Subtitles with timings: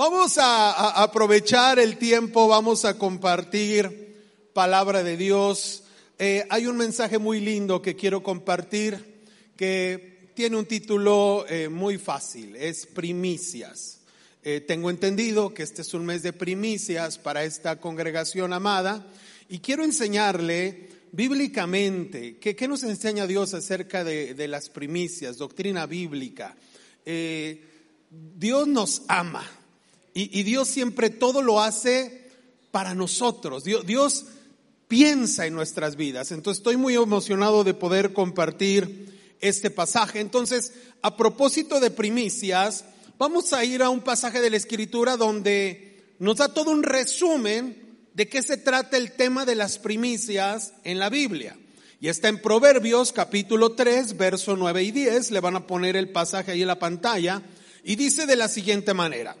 [0.00, 5.82] Vamos a, aprovechar el tiempo, vamos a compartir palabra de Dios.
[6.18, 9.26] Eh, hay un mensaje muy lindo que quiero compartir
[9.58, 14.00] que tiene un título eh, muy fácil, es primicias.
[14.42, 19.06] Eh, tengo entendido que este es un mes de primicias para esta congregación amada
[19.50, 26.56] y quiero enseñarle bíblicamente qué nos enseña Dios acerca de, las primicias, doctrina bíblica.
[27.04, 29.59] Dios nos ama
[30.14, 32.30] y, y Dios siempre todo lo hace
[32.70, 33.64] para nosotros.
[33.64, 34.26] Dios, Dios
[34.88, 36.32] piensa en nuestras vidas.
[36.32, 40.20] Entonces estoy muy emocionado de poder compartir este pasaje.
[40.20, 40.72] Entonces,
[41.02, 42.84] a propósito de primicias,
[43.18, 47.98] vamos a ir a un pasaje de la Escritura donde nos da todo un resumen
[48.14, 51.56] de qué se trata el tema de las primicias en la Biblia.
[52.00, 55.30] Y está en Proverbios capítulo 3, verso 9 y 10.
[55.30, 57.42] Le van a poner el pasaje ahí en la pantalla.
[57.84, 59.36] Y dice de la siguiente manera.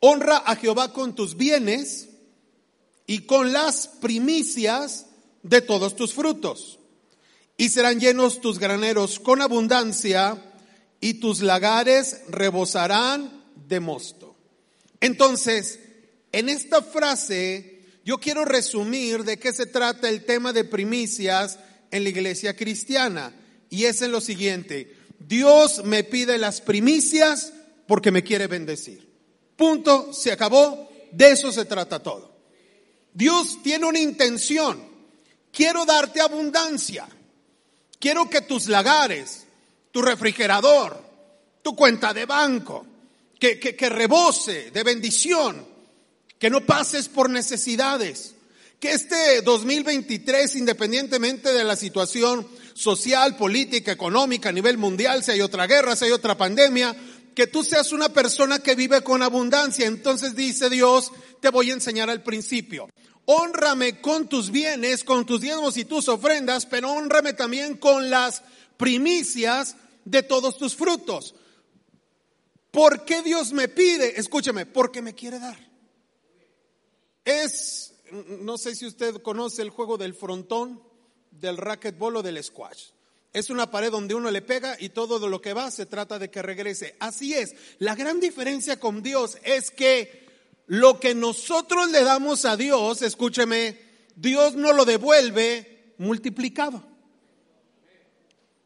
[0.00, 2.08] Honra a Jehová con tus bienes
[3.06, 5.06] y con las primicias
[5.42, 6.78] de todos tus frutos.
[7.56, 10.42] Y serán llenos tus graneros con abundancia
[11.00, 14.36] y tus lagares rebosarán de mosto.
[15.00, 15.80] Entonces,
[16.32, 21.58] en esta frase yo quiero resumir de qué se trata el tema de primicias
[21.90, 23.34] en la iglesia cristiana.
[23.68, 27.52] Y es en lo siguiente, Dios me pide las primicias
[27.86, 29.09] porque me quiere bendecir.
[29.60, 32.34] Punto, se acabó, de eso se trata todo.
[33.12, 34.82] Dios tiene una intención.
[35.52, 37.06] Quiero darte abundancia.
[37.98, 39.44] Quiero que tus lagares,
[39.92, 41.04] tu refrigerador,
[41.60, 42.86] tu cuenta de banco,
[43.38, 45.66] que, que, que rebose de bendición,
[46.38, 48.36] que no pases por necesidades.
[48.78, 55.42] Que este 2023, independientemente de la situación social, política, económica a nivel mundial, si hay
[55.42, 56.96] otra guerra, si hay otra pandemia,
[57.34, 59.86] que tú seas una persona que vive con abundancia.
[59.86, 62.88] Entonces dice Dios, te voy a enseñar al principio.
[63.26, 68.42] Honrame con tus bienes, con tus diezmos y tus ofrendas, pero honrame también con las
[68.76, 71.34] primicias de todos tus frutos.
[72.70, 74.18] ¿Por qué Dios me pide?
[74.18, 75.58] Escúchame, porque me quiere dar.
[77.24, 80.82] Es, no sé si usted conoce el juego del frontón,
[81.30, 82.90] del racquetball o del squash.
[83.32, 86.30] Es una pared donde uno le pega y todo lo que va se trata de
[86.30, 86.96] que regrese.
[86.98, 87.54] Así es.
[87.78, 90.28] La gran diferencia con Dios es que
[90.66, 93.78] lo que nosotros le damos a Dios, escúcheme,
[94.16, 96.84] Dios no lo devuelve multiplicado.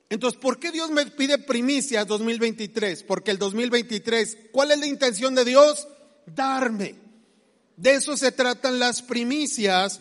[0.08, 3.02] Entonces, ¿por qué Dios me pide primicias 2023?
[3.02, 5.88] Porque el 2023, ¿cuál es la intención de Dios?
[6.26, 6.94] Darme.
[7.76, 10.00] De eso se tratan las primicias,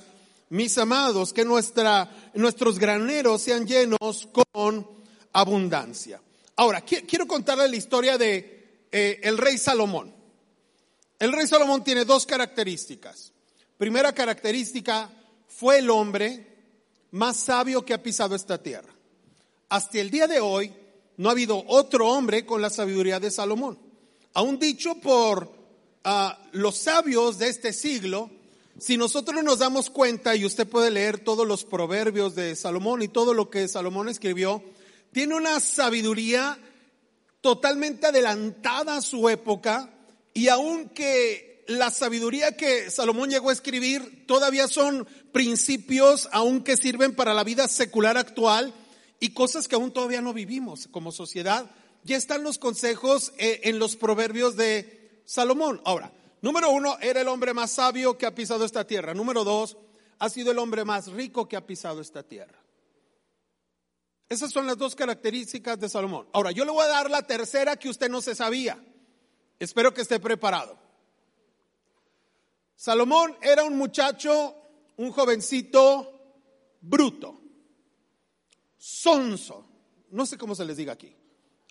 [0.53, 4.88] mis amados, que nuestra, nuestros graneros sean llenos con
[5.31, 6.22] abundancia.
[6.58, 10.14] Ahora, quiero contarle la historia de eh, el rey Salomón.
[11.18, 13.34] El rey Salomón tiene dos características.
[13.80, 15.09] Primera característica,
[15.47, 16.46] fue el hombre
[17.09, 18.94] más sabio que ha pisado esta tierra.
[19.70, 20.72] Hasta el día de hoy
[21.18, 23.80] no ha habido otro hombre con la sabiduría de Salomón.
[24.35, 25.52] Aún dicho por
[26.06, 26.09] uh,
[26.52, 28.30] los sabios de este siglo,
[28.79, 33.07] si nosotros nos damos cuenta, y usted puede leer todos los proverbios de Salomón y
[33.07, 34.63] todo lo que Salomón escribió,
[35.11, 36.57] tiene una sabiduría
[37.41, 39.94] totalmente adelantada a su época,
[40.34, 47.16] y aunque la sabiduría que Salomón llegó a escribir todavía son principios aún que sirven
[47.16, 48.73] para la vida secular actual
[49.19, 51.69] y cosas que aún todavía no vivimos como sociedad,
[52.03, 55.81] ya están los consejos eh, en los proverbios de Salomón.
[55.85, 56.11] Ahora,
[56.43, 59.16] número uno, era el hombre más sabio que ha pisado esta tierra.
[59.16, 59.78] Número dos,
[60.19, 62.59] ha sido el hombre más rico que ha pisado esta tierra.
[64.29, 66.28] Esas son las dos características de Salomón.
[66.34, 68.78] Ahora, yo le voy a dar la tercera que usted no se sabía.
[69.57, 70.78] Espero que esté preparado.
[72.75, 74.55] Salomón era un muchacho,
[74.97, 76.13] un jovencito
[76.81, 77.39] bruto,
[78.78, 79.66] sonso.
[80.11, 81.16] No sé cómo se les diga aquí.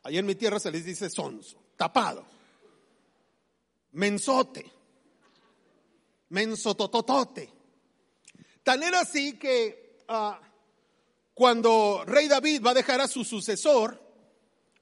[0.04, 2.24] Allá en mi tierra se les dice sonso, tapado,
[3.92, 4.70] mensote,
[6.30, 7.50] mensotototote.
[8.62, 10.32] Tan era así que uh,
[11.34, 14.00] cuando rey David va a dejar a su sucesor,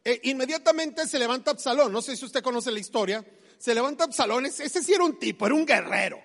[0.04, 1.92] eh, inmediatamente se levanta Absalón.
[1.92, 3.24] No sé si usted conoce la historia.
[3.58, 4.46] Se levanta Absalón.
[4.46, 6.20] Ese sí era un tipo, era un guerrero.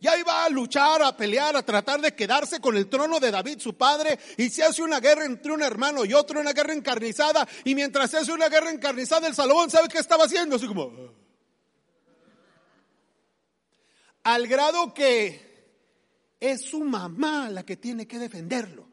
[0.00, 3.60] Ya iba a luchar, a pelear, a tratar de quedarse con el trono de David,
[3.60, 7.46] su padre, y se hace una guerra entre un hermano y otro, una guerra encarnizada,
[7.62, 10.92] y mientras se hace una guerra encarnizada, el Salomón sabe qué estaba haciendo, así como...
[10.92, 11.12] Ah".
[14.24, 15.52] Al grado que
[16.38, 18.88] es su mamá la que tiene que defenderlo.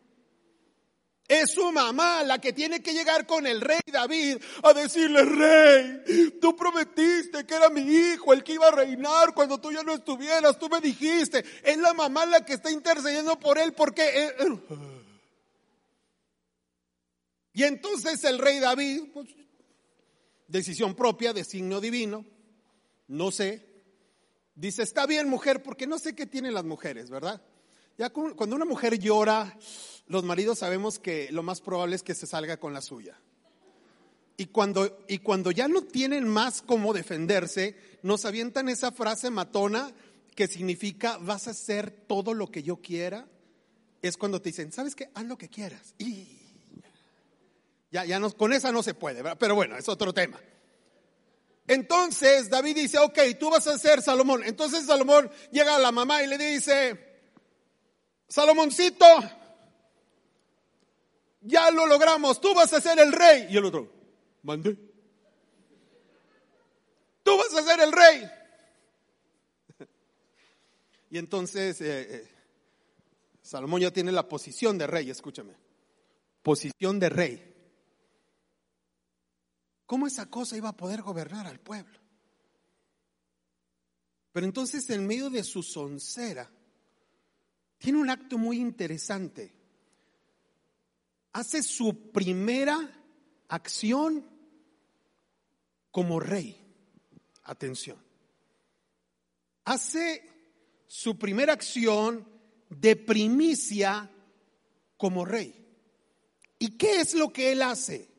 [1.28, 6.32] Es su mamá la que tiene que llegar con el rey David a decirle, rey,
[6.42, 9.94] tú prometiste que era mi hijo el que iba a reinar cuando tú ya no
[9.94, 14.32] estuvieras, tú me dijiste, es la mamá la que está intercediendo por él porque...
[17.54, 19.28] Y entonces el rey David, pues,
[20.48, 22.26] decisión propia, designio divino,
[23.08, 23.69] no sé,
[24.60, 27.42] dice, está bien mujer, porque no sé qué tienen las mujeres, ¿verdad?
[27.98, 29.58] Ya cuando una mujer llora,
[30.08, 33.20] los maridos sabemos que lo más probable es que se salga con la suya.
[34.38, 39.92] Y cuando, y cuando ya no tienen más cómo defenderse, nos avientan esa frase matona
[40.36, 43.28] que significa vas a hacer todo lo que yo quiera.
[44.02, 45.10] Es cuando te dicen, ¿sabes qué?
[45.14, 45.94] Haz lo que quieras.
[45.98, 46.40] Y
[47.92, 50.40] ya, ya no, con esa no se puede, pero bueno, es otro tema.
[51.70, 54.42] Entonces David dice, ok, tú vas a ser Salomón.
[54.44, 56.98] Entonces Salomón llega a la mamá y le dice,
[58.28, 59.06] Salomoncito,
[61.42, 63.46] ya lo logramos, tú vas a ser el rey.
[63.52, 63.88] Y el otro,
[64.42, 64.78] mande.
[67.22, 68.32] Tú vas a ser el rey.
[71.12, 72.28] Y entonces eh, eh,
[73.44, 75.54] Salomón ya tiene la posición de rey, escúchame.
[76.42, 77.49] Posición de rey.
[79.90, 82.00] ¿Cómo esa cosa iba a poder gobernar al pueblo?
[84.32, 86.48] Pero entonces en medio de su soncera,
[87.80, 89.52] tiene un acto muy interesante.
[91.34, 92.78] Hace su primera
[93.48, 94.24] acción
[95.90, 96.56] como rey.
[97.46, 97.98] Atención.
[99.66, 100.22] Hace
[100.86, 102.28] su primera acción
[102.70, 104.08] de primicia
[104.98, 105.68] como rey.
[106.60, 108.19] ¿Y qué es lo que él hace?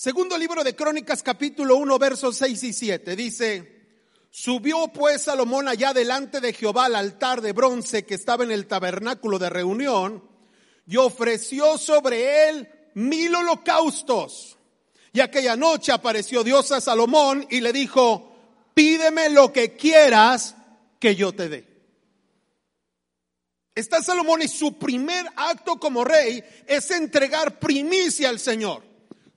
[0.00, 3.88] Segundo libro de Crónicas capítulo 1 versos 6 y 7 dice,
[4.30, 8.68] Subió pues Salomón allá delante de Jehová al altar de bronce que estaba en el
[8.68, 10.22] tabernáculo de reunión
[10.86, 14.56] y ofreció sobre él mil holocaustos.
[15.12, 18.36] Y aquella noche apareció Dios a Salomón y le dijo,
[18.74, 20.54] pídeme lo que quieras
[21.00, 21.66] que yo te dé.
[23.74, 28.87] Está Salomón y su primer acto como rey es entregar primicia al Señor.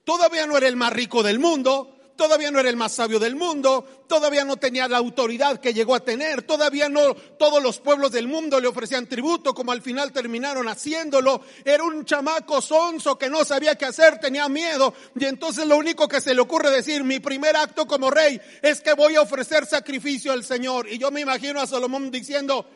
[0.04, 3.36] Todavía no era el más rico del mundo, todavía no era el más sabio del
[3.36, 8.12] mundo, todavía no tenía la autoridad que llegó a tener, todavía no todos los pueblos
[8.12, 11.42] del mundo le ofrecían tributo como al final terminaron haciéndolo.
[11.66, 16.08] Era un chamaco sonso que no sabía qué hacer, tenía miedo y entonces lo único
[16.08, 19.66] que se le ocurre decir, mi primer acto como rey es que voy a ofrecer
[19.66, 20.88] sacrificio al Señor.
[20.90, 22.68] Y yo me imagino a Salomón diciendo,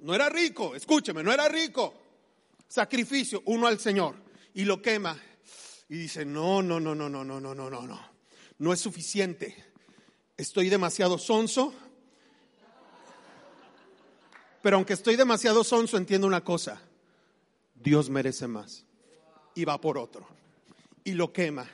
[0.00, 1.94] no era rico, escúcheme, no era rico.
[2.66, 4.16] Sacrificio, uno al Señor
[4.54, 5.16] y lo quema
[5.92, 8.00] y dice, no, no, no, no, no, no, no, no, no, no.
[8.56, 9.54] No es suficiente.
[10.38, 11.74] Estoy demasiado sonso.
[14.62, 16.80] Pero aunque estoy demasiado sonso, entiendo una cosa.
[17.74, 18.86] Dios merece más.
[19.54, 20.26] Y va por otro.
[21.04, 21.68] Y lo quema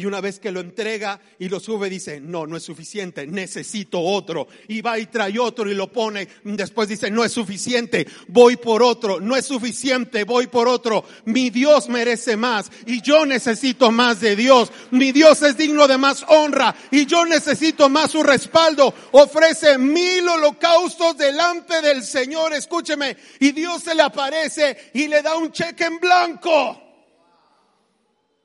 [0.00, 4.00] y una vez que lo entrega y lo sube, dice, no, no es suficiente, necesito
[4.00, 4.48] otro.
[4.68, 6.26] Y va y trae otro y lo pone.
[6.42, 9.20] Después dice, no es suficiente, voy por otro.
[9.20, 11.04] No es suficiente, voy por otro.
[11.26, 14.72] Mi Dios merece más y yo necesito más de Dios.
[14.90, 18.94] Mi Dios es digno de más honra y yo necesito más su respaldo.
[19.12, 23.18] Ofrece mil holocaustos delante del Señor, escúcheme.
[23.38, 26.80] Y Dios se le aparece y le da un cheque en blanco.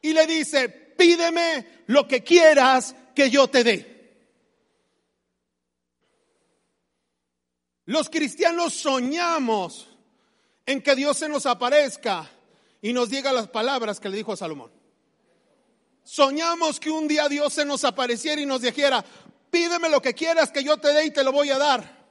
[0.02, 3.96] Y le dice, pídeme lo que quieras que yo te dé.
[7.86, 9.88] Los cristianos soñamos
[10.66, 12.30] en que Dios se nos aparezca
[12.82, 14.72] y nos diga las palabras que le dijo a Salomón.
[16.04, 19.04] Soñamos que un día Dios se nos apareciera y nos dijera,
[19.50, 22.06] pídeme lo que quieras que yo te dé y te lo voy a dar.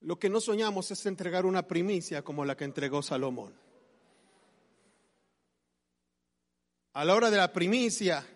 [0.00, 3.54] Lo que no soñamos es entregar una primicia como la que entregó Salomón.
[6.94, 8.26] A la hora de la primicia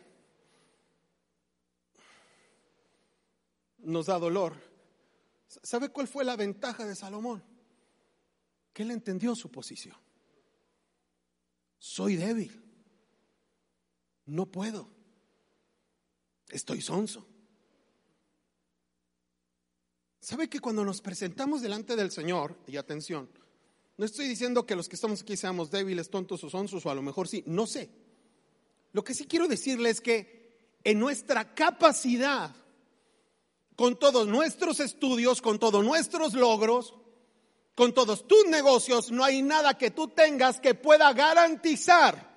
[3.79, 4.55] nos da dolor.
[5.63, 7.43] ¿Sabe cuál fue la ventaja de Salomón?
[8.73, 9.97] Que él entendió su posición.
[11.79, 12.63] Soy débil.
[14.27, 14.91] No puedo.
[16.49, 17.27] Estoy sonso.
[20.21, 23.31] ¿Sabe que cuando nos presentamos delante del Señor, y atención,
[23.97, 26.95] No estoy diciendo que los que estamos aquí seamos débiles, tontos o sonsos, o a
[26.95, 28.06] lo mejor sí, no sé.
[28.93, 30.37] Lo que sí quiero decirle es que
[30.85, 32.55] en nuestra capacidad,
[33.75, 36.95] con todos nuestros estudios, con todos nuestros logros,
[37.75, 42.35] con todos tus negocios, no hay nada que tú tengas que pueda garantizar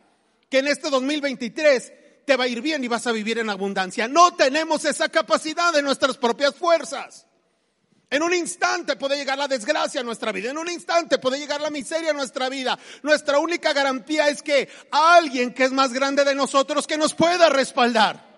[0.49, 1.93] que en este 2023
[2.25, 4.07] te va a ir bien y vas a vivir en abundancia.
[4.07, 7.25] No tenemos esa capacidad de nuestras propias fuerzas.
[8.11, 11.61] En un instante puede llegar la desgracia a nuestra vida, en un instante puede llegar
[11.61, 12.77] la miseria a nuestra vida.
[13.03, 17.49] Nuestra única garantía es que alguien que es más grande de nosotros que nos pueda
[17.49, 18.28] respaldar.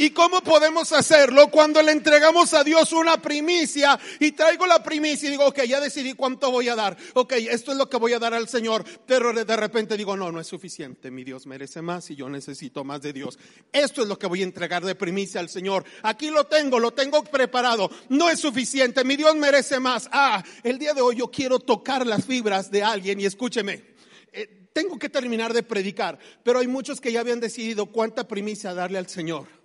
[0.00, 5.28] ¿Y cómo podemos hacerlo cuando le entregamos a Dios una primicia y traigo la primicia
[5.28, 8.14] y digo, ok, ya decidí cuánto voy a dar, ok, esto es lo que voy
[8.14, 11.82] a dar al Señor, pero de repente digo, no, no es suficiente, mi Dios merece
[11.82, 13.38] más y yo necesito más de Dios.
[13.70, 15.84] Esto es lo que voy a entregar de primicia al Señor.
[16.02, 20.08] Aquí lo tengo, lo tengo preparado, no es suficiente, mi Dios merece más.
[20.12, 23.84] Ah, el día de hoy yo quiero tocar las fibras de alguien y escúcheme.
[24.32, 28.72] Eh, tengo que terminar de predicar, pero hay muchos que ya habían decidido cuánta primicia
[28.72, 29.59] darle al Señor.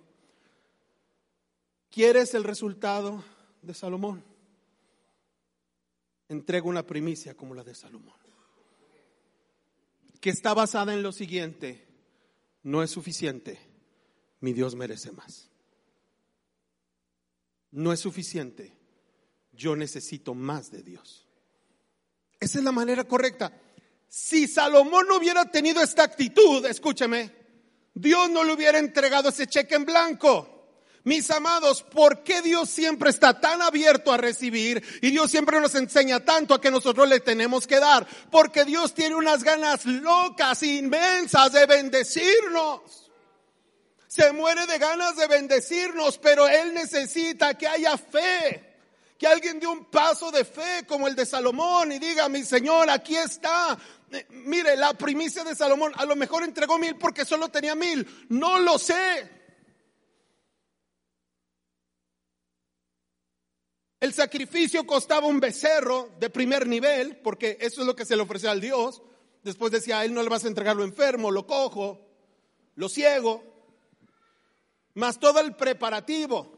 [1.90, 3.24] ¿Quieres el resultado
[3.62, 4.24] de Salomón?
[6.28, 8.18] Entrega una primicia como la de Salomón,
[10.20, 11.86] que está basada en lo siguiente,
[12.64, 13.58] no es suficiente,
[14.40, 15.50] mi Dios merece más.
[17.70, 18.72] No es suficiente,
[19.52, 21.26] yo necesito más de Dios.
[22.40, 23.52] Esa es la manera correcta.
[24.08, 27.32] Si Salomón no hubiera tenido esta actitud, escúchame,
[27.94, 30.55] Dios no le hubiera entregado ese cheque en blanco.
[31.06, 35.76] Mis amados, ¿por qué Dios siempre está tan abierto a recibir y Dios siempre nos
[35.76, 38.04] enseña tanto a que nosotros le tenemos que dar?
[38.28, 43.12] Porque Dios tiene unas ganas locas, inmensas de bendecirnos.
[44.08, 48.74] Se muere de ganas de bendecirnos, pero Él necesita que haya fe.
[49.16, 52.90] Que alguien dé un paso de fe como el de Salomón y diga, mi Señor,
[52.90, 53.78] aquí está.
[54.10, 58.26] Eh, mire, la primicia de Salomón, a lo mejor entregó mil porque solo tenía mil.
[58.28, 59.35] No lo sé.
[64.06, 68.22] El sacrificio costaba un becerro de primer nivel, porque eso es lo que se le
[68.22, 69.02] ofrecía al Dios.
[69.42, 72.06] Después decía, a él no le vas a entregar lo enfermo, lo cojo,
[72.76, 73.42] lo ciego,
[74.94, 76.56] más todo el preparativo.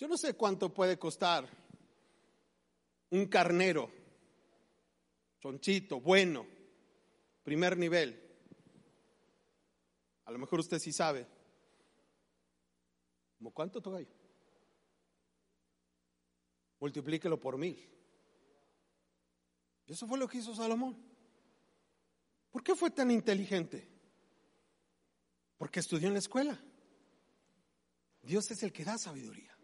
[0.00, 1.48] Yo no sé cuánto puede costar
[3.10, 3.88] un carnero,
[5.38, 6.44] chonchito, bueno,
[7.44, 8.20] primer nivel.
[10.24, 11.24] A lo mejor usted sí sabe.
[13.38, 14.00] ¿Cómo cuánto toca
[16.80, 17.88] multiplíquelo por mil.
[19.86, 20.96] Eso fue lo que hizo Salomón.
[22.50, 23.88] ¿Por qué fue tan inteligente?
[25.58, 26.60] Porque estudió en la escuela.
[28.22, 29.56] Dios es el que da sabiduría.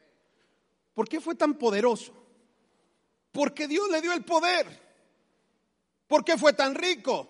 [0.94, 2.12] ¿Por qué fue tan poderoso?
[3.32, 4.66] Porque Dios le dio el poder.
[6.06, 7.28] ¿Por qué fue tan rico?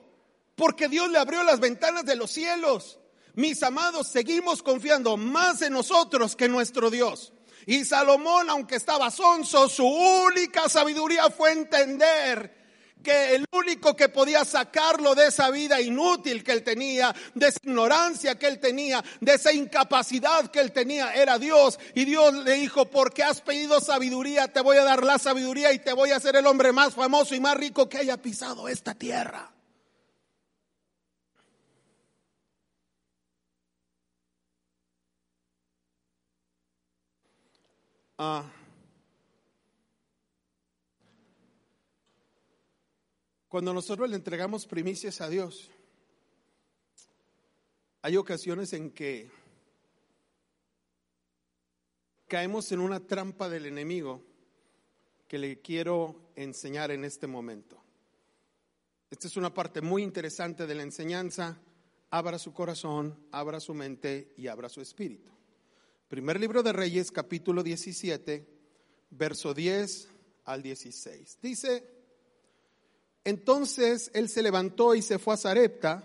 [0.54, 2.98] Porque Dios le abrió las ventanas de los cielos.
[3.34, 7.32] Mis amados, seguimos confiando más en nosotros que en nuestro Dios.
[7.66, 12.54] Y Salomón, aunque estaba sonso, su única sabiduría fue entender
[13.02, 17.58] que el único que podía sacarlo de esa vida inútil que él tenía, de esa
[17.62, 21.78] ignorancia que él tenía, de esa incapacidad que él tenía, era Dios.
[21.94, 25.80] Y Dios le dijo, porque has pedido sabiduría, te voy a dar la sabiduría y
[25.80, 28.94] te voy a hacer el hombre más famoso y más rico que haya pisado esta
[28.94, 29.55] tierra.
[38.18, 38.50] Ah.
[43.48, 45.70] cuando nosotros le entregamos primicias a Dios,
[48.02, 49.30] hay ocasiones en que
[52.28, 54.22] caemos en una trampa del enemigo
[55.26, 57.82] que le quiero enseñar en este momento.
[59.10, 61.58] Esta es una parte muy interesante de la enseñanza.
[62.10, 65.35] Abra su corazón, abra su mente y abra su espíritu.
[66.08, 68.46] Primer libro de Reyes, capítulo 17,
[69.10, 70.08] verso 10
[70.44, 71.38] al 16.
[71.42, 71.82] Dice,
[73.24, 76.04] entonces él se levantó y se fue a Zarepta,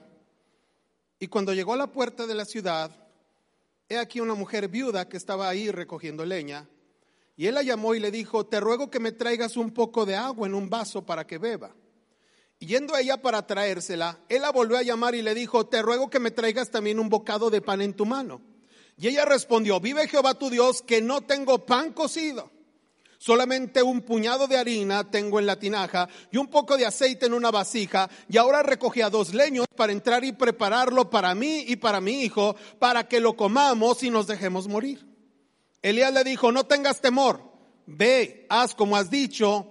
[1.20, 2.90] y cuando llegó a la puerta de la ciudad,
[3.90, 6.68] he aquí una mujer viuda que estaba ahí recogiendo leña,
[7.38, 10.16] y él la llamó y le dijo, te ruego que me traigas un poco de
[10.16, 11.76] agua en un vaso para que beba.
[12.58, 16.10] Yendo a ella para traérsela, él la volvió a llamar y le dijo, te ruego
[16.10, 18.42] que me traigas también un bocado de pan en tu mano.
[18.98, 22.52] Y ella respondió, vive Jehová tu Dios que no tengo pan cocido.
[23.18, 27.34] Solamente un puñado de harina tengo en la tinaja y un poco de aceite en
[27.34, 28.10] una vasija.
[28.28, 32.24] Y ahora recogí a dos leños para entrar y prepararlo para mí y para mi
[32.24, 35.06] hijo, para que lo comamos y nos dejemos morir.
[35.84, 37.44] Elías le dijo, no tengas temor,
[37.86, 39.71] ve, haz como has dicho,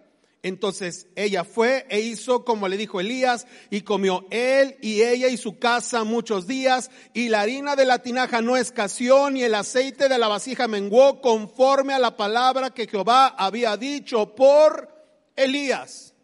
[0.43, 5.37] Entonces ella fue e hizo como le dijo Elías y comió él y ella y
[5.37, 10.09] su casa muchos días y la harina de la tinaja no escaseó ni el aceite
[10.09, 14.89] de la vasija menguó conforme a la palabra que Jehová había dicho por
[15.35, 16.15] Elías.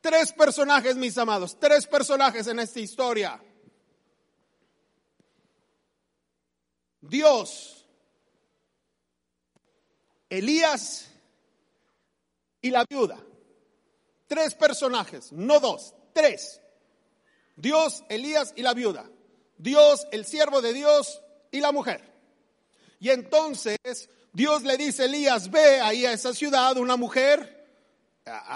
[0.00, 3.40] Tres personajes, mis amados, tres personajes en esta historia.
[7.00, 7.86] Dios,
[10.28, 11.08] Elías
[12.60, 13.20] y la viuda.
[14.32, 16.58] Tres personajes, no dos, tres.
[17.54, 19.04] Dios, Elías y la viuda.
[19.58, 21.20] Dios, el siervo de Dios
[21.50, 22.00] y la mujer.
[22.98, 23.76] Y entonces
[24.32, 27.68] Dios le dice, Elías, ve ahí a esa ciudad una mujer,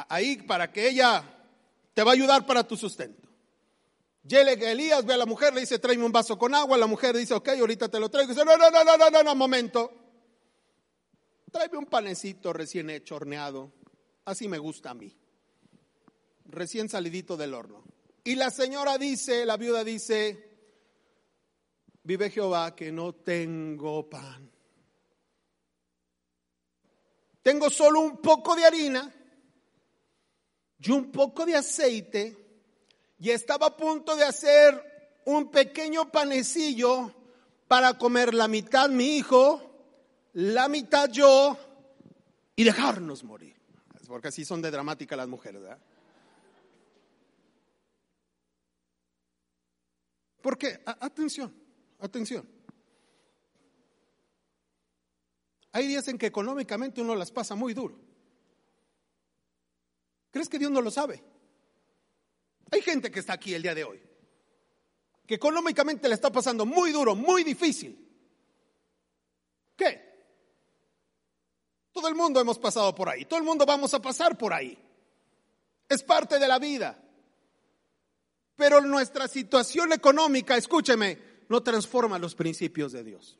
[0.08, 1.22] ahí para que ella
[1.92, 3.28] te va a ayudar para tu sustento.
[4.26, 6.78] Llega Elías, ve a la mujer, le dice, tráeme un vaso con agua.
[6.78, 8.32] La mujer dice, ok, ahorita te lo traigo.
[8.32, 9.92] dice, no, no, no, no, no, no, no, momento.
[11.52, 13.74] Tráeme un panecito recién hecho, horneado.
[14.24, 15.14] Así me gusta a mí
[16.48, 17.84] recién salidito del horno.
[18.24, 20.46] Y la señora dice, la viuda dice,
[22.02, 24.50] vive Jehová que no tengo pan.
[27.42, 29.14] Tengo solo un poco de harina
[30.80, 32.36] y un poco de aceite
[33.18, 37.12] y estaba a punto de hacer un pequeño panecillo
[37.68, 39.60] para comer la mitad mi hijo,
[40.32, 41.56] la mitad yo
[42.54, 43.56] y dejarnos morir.
[44.06, 45.78] Porque así son de dramática las mujeres, ¿verdad?
[50.46, 51.52] Porque, atención,
[51.98, 52.48] atención.
[55.72, 57.98] Hay días en que económicamente uno las pasa muy duro.
[60.30, 61.20] ¿Crees que Dios no lo sabe?
[62.70, 64.00] Hay gente que está aquí el día de hoy,
[65.26, 68.08] que económicamente le está pasando muy duro, muy difícil.
[69.74, 70.30] ¿Qué?
[71.90, 74.78] Todo el mundo hemos pasado por ahí, todo el mundo vamos a pasar por ahí.
[75.88, 77.02] Es parte de la vida.
[78.56, 83.38] Pero nuestra situación económica, escúcheme, no transforma los principios de Dios.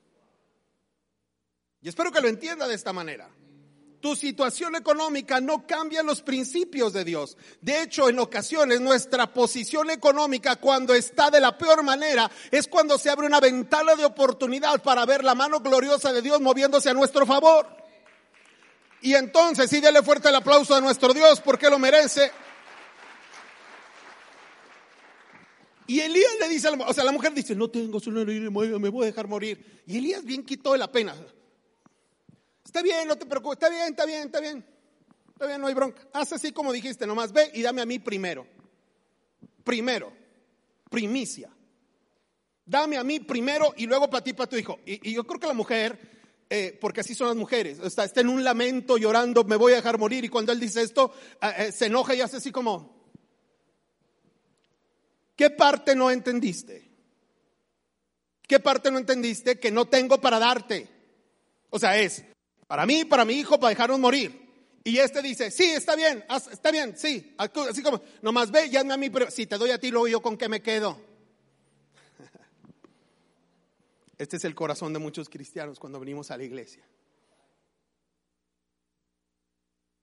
[1.81, 3.29] Y espero que lo entienda de esta manera.
[4.01, 7.37] Tu situación económica no cambia los principios de Dios.
[7.61, 12.99] De hecho, en ocasiones nuestra posición económica cuando está de la peor manera es cuando
[12.99, 16.95] se abre una ventana de oportunidad para ver la mano gloriosa de Dios moviéndose a
[16.95, 17.67] nuestro favor.
[19.01, 22.31] Y entonces, sí, dele fuerte el aplauso a nuestro Dios porque lo merece.
[25.87, 28.49] Y Elías le dice, o sea, la mujer dice, no tengo su me
[28.89, 29.83] voy a dejar morir.
[29.87, 31.15] Y Elías bien quitó de la pena.
[32.65, 34.77] Está bien, no te preocupes, está bien, está bien, está bien.
[35.29, 36.03] Está bien, no hay bronca.
[36.13, 38.47] Haz así como dijiste, nomás ve y dame a mí primero.
[39.63, 40.13] Primero,
[40.91, 41.51] primicia.
[42.65, 44.81] Dame a mí primero y luego para ti, para tu hijo.
[44.85, 46.01] Y, yo creo que la mujer,
[46.51, 49.77] eh, porque así son las mujeres, está, está, en un lamento llorando, me voy a
[49.77, 50.25] dejar morir.
[50.25, 52.96] Y cuando él dice esto, eh, eh, se enoja y hace así como,
[55.37, 56.91] ¿Qué parte no entendiste?
[58.49, 60.89] ¿Qué parte no entendiste que no tengo para darte?
[61.69, 62.25] O sea, es
[62.67, 64.45] para mí, para mi hijo, para dejarnos morir.
[64.83, 67.35] Y este dice, sí, está bien, está bien, sí.
[67.37, 70.09] Así como, nomás ve y hazme a mí, pero si te doy a ti, luego
[70.09, 70.99] yo con qué me quedo.
[74.19, 76.83] Este es el corazón de muchos cristianos cuando venimos a la iglesia.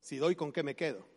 [0.01, 1.12] Si doy, ¿con qué me quedo?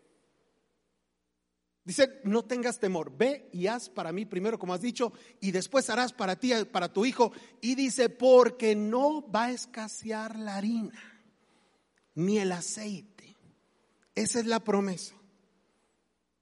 [1.86, 5.88] Dice, no tengas temor, ve y haz para mí primero, como has dicho, y después
[5.88, 7.30] harás para ti, para tu hijo.
[7.60, 11.22] Y dice, porque no va a escasear la harina,
[12.16, 13.36] ni el aceite.
[14.16, 15.14] Esa es la promesa.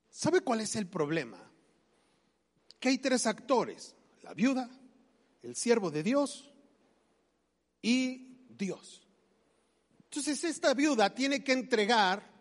[0.09, 1.38] ¿Sabe cuál es el problema?
[2.80, 4.70] Que hay tres actores, la viuda,
[5.42, 6.50] el siervo de Dios
[7.83, 9.07] y Dios.
[10.04, 12.34] Entonces esta viuda tiene que entregar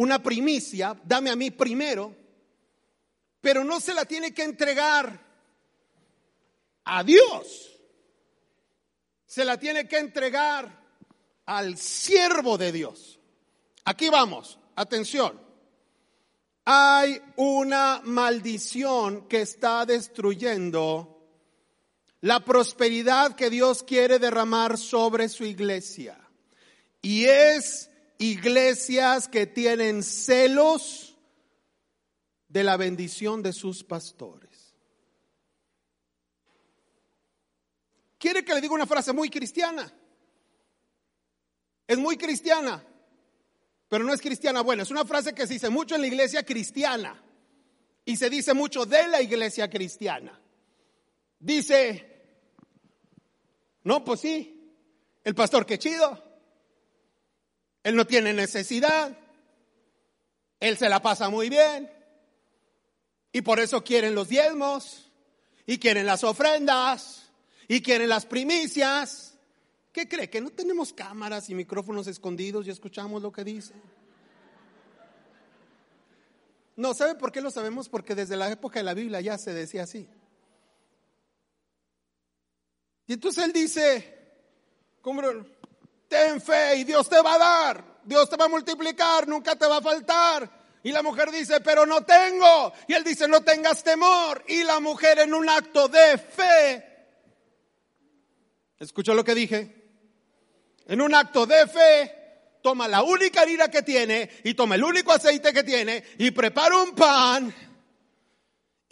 [0.00, 2.16] una primicia, dame a mí primero,
[3.38, 5.20] pero no se la tiene que entregar
[6.84, 7.78] a Dios,
[9.26, 10.74] se la tiene que entregar
[11.44, 13.18] al siervo de Dios.
[13.84, 15.38] Aquí vamos, atención.
[16.64, 21.28] Hay una maldición que está destruyendo
[22.22, 26.18] la prosperidad que Dios quiere derramar sobre su iglesia.
[27.02, 27.89] Y es
[28.20, 31.18] iglesias que tienen celos
[32.46, 34.50] de la bendición de sus pastores.
[38.20, 39.92] quiere que le diga una frase muy cristiana.
[41.88, 42.84] Es muy cristiana,
[43.88, 44.84] pero no es cristiana buena.
[44.84, 47.20] Es una frase que se dice mucho en la iglesia cristiana
[48.04, 50.38] y se dice mucho de la iglesia cristiana.
[51.40, 52.06] Dice,
[53.82, 54.76] no, pues sí,
[55.24, 56.29] el pastor qué chido.
[57.82, 59.16] Él no tiene necesidad.
[60.58, 61.90] Él se la pasa muy bien.
[63.32, 65.10] Y por eso quieren los diezmos.
[65.66, 67.30] Y quieren las ofrendas.
[67.68, 69.34] Y quieren las primicias.
[69.92, 70.30] ¿Qué cree?
[70.30, 73.74] ¿Que no tenemos cámaras y micrófonos escondidos y escuchamos lo que dice?
[76.76, 77.88] No, ¿sabe por qué lo sabemos?
[77.88, 80.08] Porque desde la época de la Biblia ya se decía así.
[83.06, 84.18] Y entonces él dice,
[85.02, 85.20] ¿cómo?
[86.10, 89.66] Ten fe y Dios te va a dar, Dios te va a multiplicar, nunca te
[89.66, 90.50] va a faltar.
[90.82, 92.72] Y la mujer dice, pero no tengo.
[92.88, 94.42] Y él dice, no tengas temor.
[94.48, 97.06] Y la mujer en un acto de fe,
[98.78, 99.76] ¿escuchó lo que dije?
[100.86, 102.16] En un acto de fe,
[102.60, 106.76] toma la única harina que tiene y toma el único aceite que tiene y prepara
[106.76, 107.54] un pan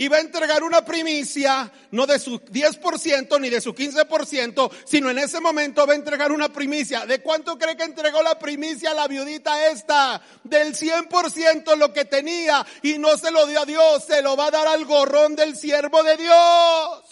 [0.01, 5.11] y va a entregar una primicia, no de su 10% ni de su 15%, sino
[5.11, 7.05] en ese momento va a entregar una primicia.
[7.05, 10.23] ¿De cuánto cree que entregó la primicia la viudita esta?
[10.45, 14.47] Del 100% lo que tenía y no se lo dio a Dios, se lo va
[14.47, 17.05] a dar al gorrón del siervo de Dios.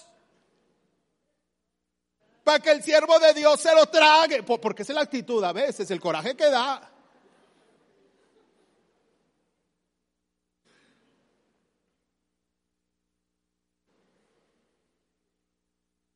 [2.45, 5.91] Para que el siervo de Dios se lo trague, porque es la actitud a veces,
[5.91, 6.96] el coraje que da.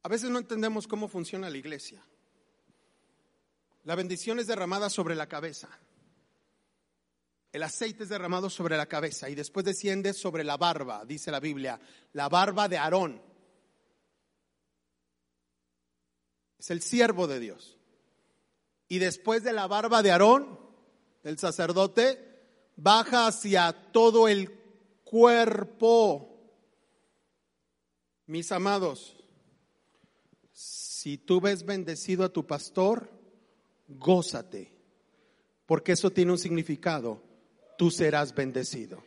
[0.03, 2.05] A veces no entendemos cómo funciona la iglesia.
[3.85, 5.69] La bendición es derramada sobre la cabeza.
[7.53, 11.41] El aceite es derramado sobre la cabeza y después desciende sobre la barba, dice la
[11.41, 11.81] Biblia,
[12.13, 13.21] la barba de Aarón.
[16.59, 17.79] Es el siervo de Dios.
[18.87, 20.61] Y después de la barba de Aarón,
[21.25, 22.31] el sacerdote,
[22.77, 24.51] baja hacia todo el
[25.05, 26.27] cuerpo.
[28.27, 29.19] Mis amados,
[31.01, 33.11] si tú ves bendecido a tu pastor,
[33.89, 34.71] gózate,
[35.65, 37.23] porque eso tiene un significado.
[37.79, 39.03] Tú serás bendecido.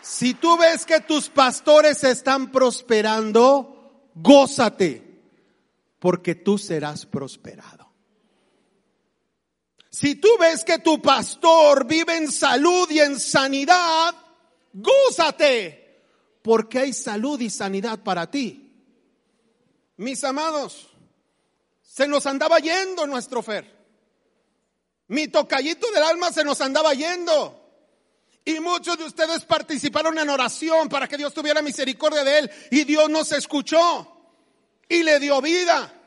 [0.00, 5.20] Si tú ves que tus pastores están prosperando, gózate,
[5.98, 7.92] porque tú serás prosperado.
[9.90, 14.14] Si tú ves que tu pastor vive en salud y en sanidad,
[14.72, 15.81] gózate,
[16.42, 18.72] porque hay salud y sanidad para ti.
[19.96, 20.88] Mis amados,
[21.82, 23.82] se nos andaba yendo nuestro Fer.
[25.08, 27.58] Mi tocallito del alma se nos andaba yendo.
[28.44, 32.50] Y muchos de ustedes participaron en oración para que Dios tuviera misericordia de él.
[32.70, 34.08] Y Dios nos escuchó
[34.88, 36.01] y le dio vida.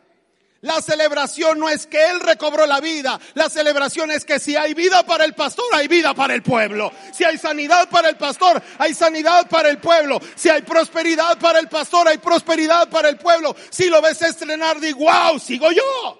[0.65, 4.73] La celebración no es que Él recobró la vida, la celebración es que si hay
[4.73, 6.91] vida para el pastor, hay vida para el pueblo.
[7.13, 10.19] Si hay sanidad para el pastor, hay sanidad para el pueblo.
[10.33, 13.55] Si hay prosperidad para el pastor, hay prosperidad para el pueblo.
[13.69, 16.19] Si lo ves estrenar, digo, wow, sigo yo.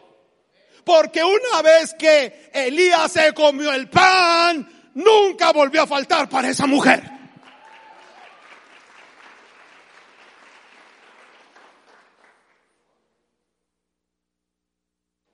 [0.84, 6.68] Porque una vez que Elías se comió el pan, nunca volvió a faltar para esa
[6.68, 7.15] mujer.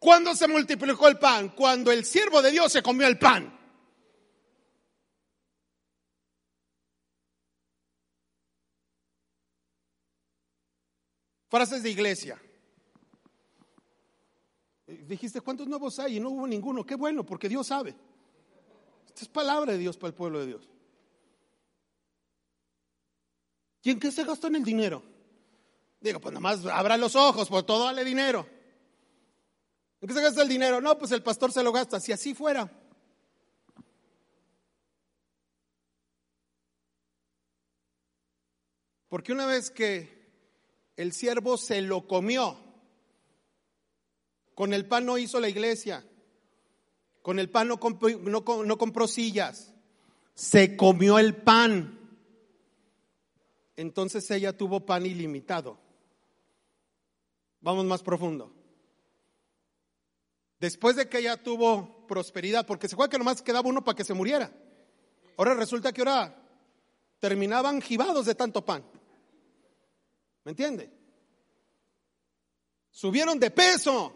[0.01, 1.49] ¿Cuándo se multiplicó el pan?
[1.49, 3.55] Cuando el siervo de Dios se comió el pan.
[11.47, 12.41] Frases de iglesia.
[14.87, 16.17] Dijiste, ¿cuántos nuevos hay?
[16.17, 16.83] Y no hubo ninguno.
[16.83, 17.95] Qué bueno, porque Dios sabe.
[19.05, 20.67] Esta es palabra de Dios para el pueblo de Dios.
[23.83, 25.03] ¿Y en qué se gastó en el dinero?
[25.99, 28.60] Digo, pues nada más abra los ojos, por todo vale dinero.
[30.01, 30.81] ¿En qué se gasta el dinero?
[30.81, 31.99] No, pues el pastor se lo gasta.
[31.99, 32.69] Si así fuera.
[39.07, 40.21] Porque una vez que
[40.95, 42.57] el siervo se lo comió,
[44.55, 46.05] con el pan no hizo la iglesia,
[47.21, 49.73] con el pan no compró, no compró sillas,
[50.33, 51.99] se comió el pan.
[53.75, 55.77] Entonces ella tuvo pan ilimitado.
[57.59, 58.60] Vamos más profundo.
[60.61, 64.03] Después de que ella tuvo prosperidad, porque se fue que nomás quedaba uno para que
[64.03, 64.53] se muriera.
[65.35, 66.39] Ahora resulta que ahora
[67.19, 68.85] terminaban jibados de tanto pan.
[70.43, 70.91] ¿Me entiende?
[72.91, 74.15] Subieron de peso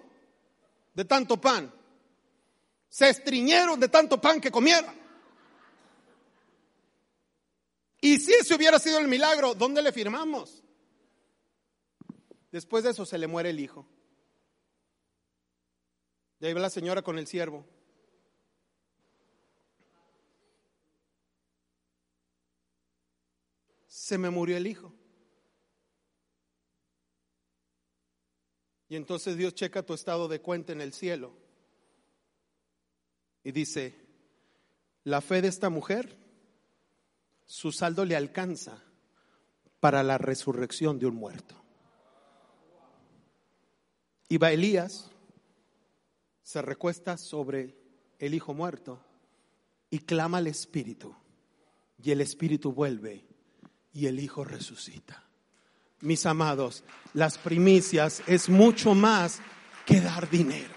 [0.93, 1.73] de tanto pan.
[2.89, 4.93] Se estriñeron de tanto pan que comieron.
[8.01, 10.62] Y si ese hubiera sido el milagro, ¿dónde le firmamos?
[12.51, 13.88] Después de eso se le muere el hijo.
[16.39, 17.65] Y ahí va la señora con el siervo.
[23.88, 24.93] Se me murió el hijo.
[28.88, 31.34] Y entonces Dios checa tu estado de cuenta en el cielo.
[33.43, 33.95] Y dice,
[35.04, 36.17] la fe de esta mujer,
[37.45, 38.84] su saldo le alcanza
[39.80, 41.56] para la resurrección de un muerto.
[44.28, 45.12] Y va Elías,
[46.45, 47.75] se recuesta sobre
[48.19, 49.03] el hijo muerto
[49.89, 51.13] y clama al Espíritu.
[52.01, 53.25] Y el Espíritu vuelve
[53.91, 55.23] y el hijo resucita.
[56.01, 59.39] Mis amados, las primicias es mucho más
[59.88, 60.73] que dar dinero.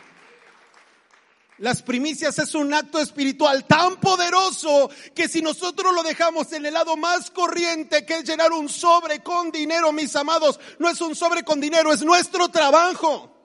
[1.59, 6.73] Las primicias es un acto espiritual tan poderoso que si nosotros lo dejamos en el
[6.73, 11.15] lado más corriente, que es llenar un sobre con dinero, mis amados, no es un
[11.15, 13.38] sobre con dinero, es nuestro trabajo,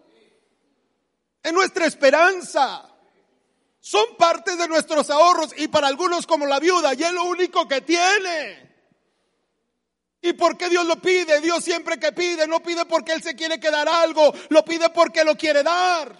[1.44, 2.90] es nuestra esperanza.
[3.82, 7.68] Son parte de nuestros ahorros y para algunos como la viuda, y es lo único
[7.68, 8.72] que tiene.
[10.22, 11.42] ¿Y por qué Dios lo pide?
[11.42, 15.26] Dios siempre que pide, no pide porque Él se quiere quedar algo, lo pide porque
[15.26, 16.18] lo quiere dar.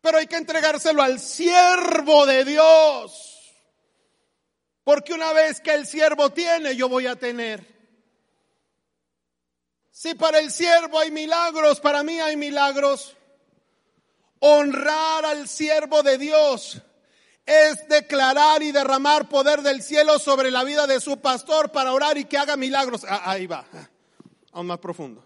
[0.00, 3.36] Pero hay que entregárselo al siervo de Dios.
[4.82, 7.76] Porque una vez que el siervo tiene, yo voy a tener.
[9.90, 13.14] Si para el siervo hay milagros, para mí hay milagros.
[14.38, 16.82] Honrar al siervo de Dios
[17.46, 22.18] es declarar y derramar poder del cielo sobre la vida de su pastor para orar
[22.18, 23.04] y que haga milagros.
[23.08, 23.64] Ah, ahí va,
[24.50, 25.24] aún más profundo.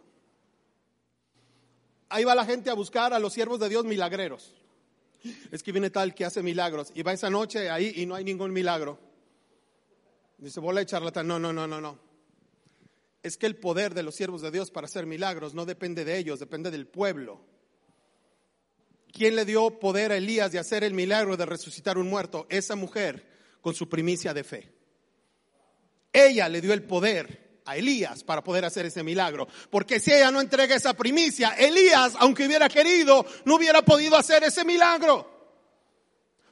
[2.10, 4.54] Ahí va la gente a buscar a los siervos de Dios milagreros.
[5.50, 8.24] Es que viene tal que hace milagros y va esa noche ahí y no hay
[8.24, 8.98] ningún milagro.
[10.38, 11.26] Dice, bola de charlatán.
[11.26, 11.98] No, no, no, no, no.
[13.22, 16.18] Es que el poder de los siervos de Dios para hacer milagros no depende de
[16.18, 17.40] ellos, depende del pueblo.
[19.12, 22.46] ¿Quién le dio poder a Elías de hacer el milagro de resucitar un muerto?
[22.48, 23.26] Esa mujer
[23.60, 24.72] con su primicia de fe.
[26.12, 29.46] Ella le dio el poder a Elías para poder hacer ese milagro.
[29.70, 34.42] Porque si ella no entrega esa primicia, Elías, aunque hubiera querido, no hubiera podido hacer
[34.44, 35.38] ese milagro.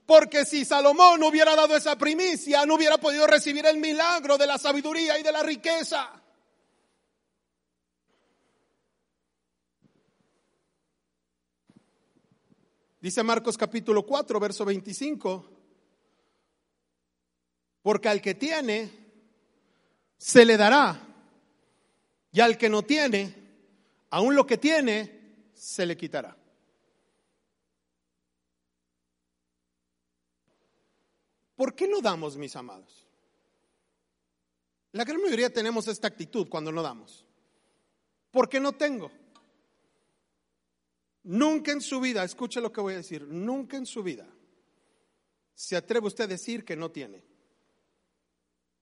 [0.07, 4.47] Porque si Salomón no hubiera dado esa primicia, no hubiera podido recibir el milagro de
[4.47, 6.18] la sabiduría y de la riqueza.
[13.01, 15.51] Dice Marcos capítulo 4, verso 25.
[17.83, 18.91] Porque al que tiene,
[20.17, 21.05] se le dará.
[22.33, 23.35] Y al que no tiene,
[24.11, 26.37] aún lo que tiene, se le quitará.
[31.55, 33.07] ¿Por qué no damos, mis amados?
[34.93, 37.25] La gran mayoría tenemos esta actitud cuando no damos.
[38.31, 39.11] ¿Por qué no tengo?
[41.29, 44.27] Nunca en su vida, escuche lo que voy a decir, nunca en su vida
[45.53, 47.23] se atreve usted a decir que no tiene.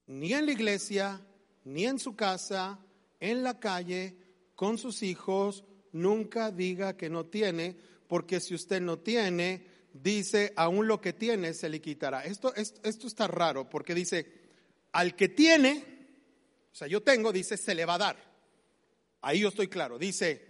[0.05, 1.19] Ni en la iglesia,
[1.65, 2.79] ni en su casa,
[3.19, 4.15] en la calle,
[4.55, 7.75] con sus hijos, nunca diga que no tiene,
[8.07, 12.23] porque si usted no tiene, dice, aún lo que tiene se le quitará.
[12.23, 14.25] Esto, esto, esto está raro, porque dice,
[14.93, 15.83] al que tiene,
[16.71, 18.33] o sea, yo tengo, dice, se le va a dar.
[19.19, 19.99] Ahí yo estoy claro.
[19.99, 20.46] Dice,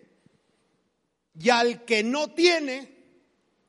[1.39, 2.95] y al que no tiene,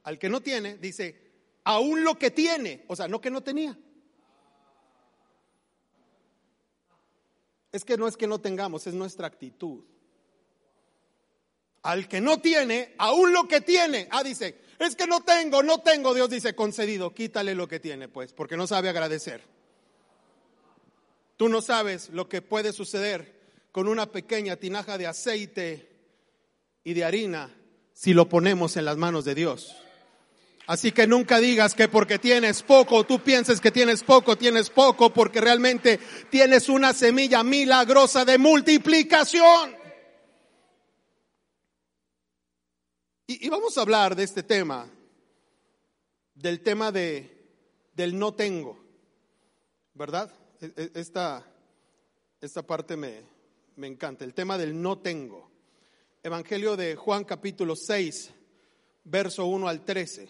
[0.04, 1.28] al que no tiene, dice,
[1.64, 3.76] aún lo que tiene, o sea, no que no tenía.
[7.70, 9.84] Es que no es que no tengamos, es nuestra actitud.
[11.82, 14.08] Al que no tiene, aún lo que tiene.
[14.10, 16.14] Ah, dice, es que no tengo, no tengo.
[16.14, 19.42] Dios dice, concedido, quítale lo que tiene, pues, porque no sabe agradecer.
[21.36, 23.38] Tú no sabes lo que puede suceder
[23.72, 25.88] con una pequeña tinaja de aceite
[26.82, 27.57] y de harina
[27.98, 29.74] si lo ponemos en las manos de Dios.
[30.68, 35.12] Así que nunca digas que porque tienes poco, tú pienses que tienes poco, tienes poco,
[35.12, 35.98] porque realmente
[36.30, 39.74] tienes una semilla milagrosa de multiplicación.
[43.26, 44.88] Y, vamos a hablar de este tema,
[46.36, 47.50] del tema de,
[47.94, 48.78] del no tengo,
[49.94, 50.32] ¿verdad?
[50.60, 51.44] E, e, esta,
[52.40, 53.24] esta parte me,
[53.74, 55.47] me encanta, el tema del no tengo.
[56.28, 58.30] Evangelio de Juan capítulo 6,
[59.04, 60.28] verso 1 al 13.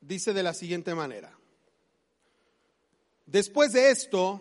[0.00, 1.38] Dice de la siguiente manera.
[3.26, 4.40] Después de esto,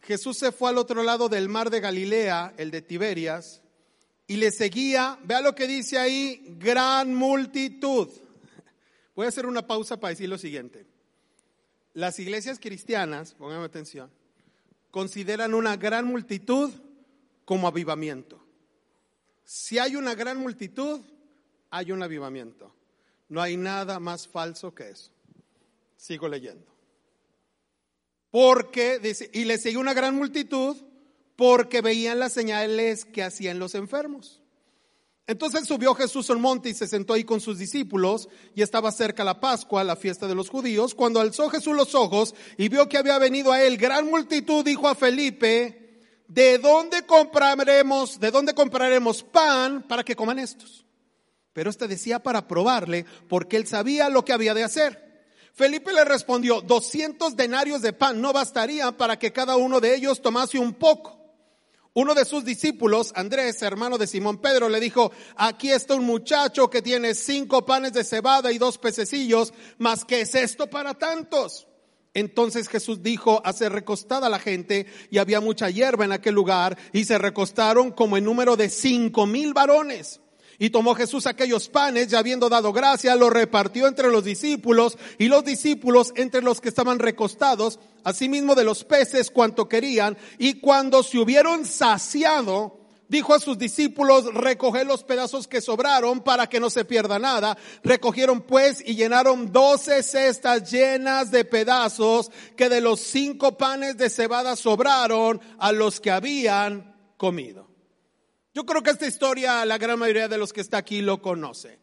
[0.00, 3.60] Jesús se fue al otro lado del mar de Galilea, el de Tiberias,
[4.26, 8.08] y le seguía, vea lo que dice ahí, gran multitud.
[9.14, 10.86] Voy a hacer una pausa para decir lo siguiente.
[11.92, 14.10] Las iglesias cristianas, pónganme atención,
[14.90, 16.72] consideran una gran multitud
[17.44, 18.43] como avivamiento.
[19.44, 21.00] Si hay una gran multitud,
[21.70, 22.74] hay un avivamiento.
[23.28, 25.10] No hay nada más falso que eso.
[25.96, 26.66] Sigo leyendo.
[28.30, 30.76] Porque, dice, y le siguió una gran multitud
[31.36, 34.40] porque veían las señales que hacían los enfermos.
[35.26, 39.24] Entonces subió Jesús al monte y se sentó ahí con sus discípulos y estaba cerca
[39.24, 40.94] la Pascua, la fiesta de los judíos.
[40.94, 44.86] Cuando alzó Jesús los ojos y vio que había venido a él gran multitud, dijo
[44.86, 45.83] a Felipe,
[46.28, 50.84] ¿de dónde compraremos, de dónde compraremos pan para que coman estos?
[51.52, 55.04] Pero este decía para probarle, porque él sabía lo que había de hacer.
[55.54, 60.20] Felipe le respondió, 200 denarios de pan no bastarían para que cada uno de ellos
[60.20, 61.20] tomase un poco.
[61.96, 66.68] Uno de sus discípulos, Andrés, hermano de Simón Pedro, le dijo, aquí está un muchacho
[66.68, 71.68] que tiene cinco panes de cebada y dos pececillos, mas ¿qué es esto para tantos?
[72.14, 77.04] Entonces Jesús dijo, hace recostada la gente y había mucha hierba en aquel lugar y
[77.04, 80.20] se recostaron como en número de cinco mil varones.
[80.58, 85.26] Y tomó Jesús aquellos panes y habiendo dado gracia, los repartió entre los discípulos y
[85.26, 90.16] los discípulos entre los que estaban recostados, asimismo de los peces cuanto querían.
[90.38, 96.48] Y cuando se hubieron saciado, dijo a sus discípulos, recoged los pedazos que sobraron para
[96.48, 97.56] que no se pierda nada.
[97.82, 104.10] Recogieron pues y llenaron doce cestas llenas de pedazos que de los cinco panes de
[104.10, 107.68] cebada sobraron a los que habían comido.
[108.54, 111.80] Yo creo que esta historia la gran mayoría de los que está aquí lo conoce,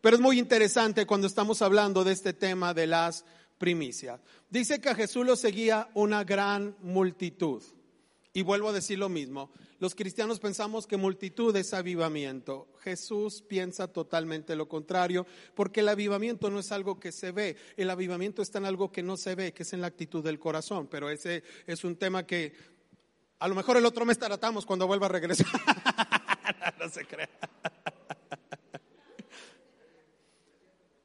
[0.00, 3.24] pero es muy interesante cuando estamos hablando de este tema de las
[3.58, 4.20] primicias.
[4.48, 7.62] Dice que a Jesús lo seguía una gran multitud.
[8.32, 9.50] Y vuelvo a decir lo mismo,
[9.84, 12.68] los cristianos pensamos que multitud es avivamiento.
[12.80, 17.90] Jesús piensa totalmente lo contrario, porque el avivamiento no es algo que se ve, el
[17.90, 20.86] avivamiento está en algo que no se ve, que es en la actitud del corazón,
[20.86, 22.54] pero ese es un tema que
[23.38, 25.48] a lo mejor el otro mes tratamos cuando vuelva a regresar.
[26.80, 27.28] no se crea.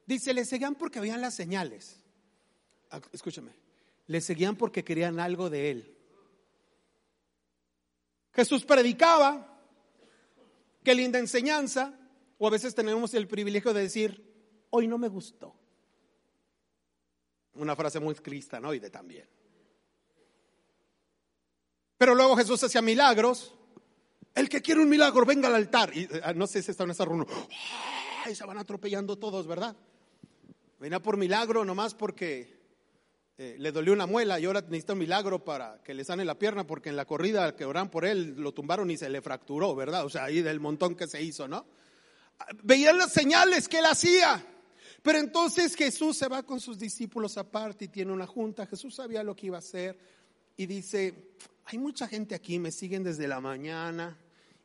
[0.05, 1.97] Dice, le seguían porque veían las señales.
[2.91, 3.51] Ah, escúchame,
[4.07, 5.98] le seguían porque querían algo de él.
[8.39, 9.59] Jesús predicaba,
[10.81, 11.93] qué linda enseñanza,
[12.37, 15.53] o a veces tenemos el privilegio de decir, hoy no me gustó.
[17.55, 19.27] Una frase muy cristianoide también.
[21.97, 23.53] Pero luego Jesús hacía milagros.
[24.33, 25.91] El que quiere un milagro, venga al altar.
[25.93, 27.25] Y ah, no sé si está en esa runa.
[28.31, 29.75] Y se van atropellando todos, ¿verdad?
[30.79, 32.58] Venía por milagro nomás porque
[33.41, 36.37] eh, le dolió una muela y ahora necesita un milagro para que le sane la
[36.37, 39.73] pierna porque en la corrida que oran por él lo tumbaron y se le fracturó,
[39.75, 40.03] ¿verdad?
[40.03, 41.65] O sea, ahí del montón que se hizo, ¿no?
[42.63, 44.45] Veían las señales que él hacía.
[45.01, 48.65] Pero entonces Jesús se va con sus discípulos aparte y tiene una junta.
[48.65, 49.97] Jesús sabía lo que iba a hacer
[50.57, 51.31] y dice,
[51.63, 54.17] hay mucha gente aquí, me siguen desde la mañana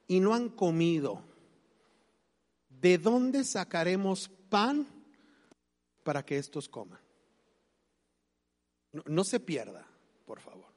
[0.08, 1.22] y no han comido.
[2.68, 4.84] ¿De dónde sacaremos pan
[6.02, 7.03] para que estos coman?
[9.07, 9.87] No, se pierda,
[10.24, 10.72] por favor.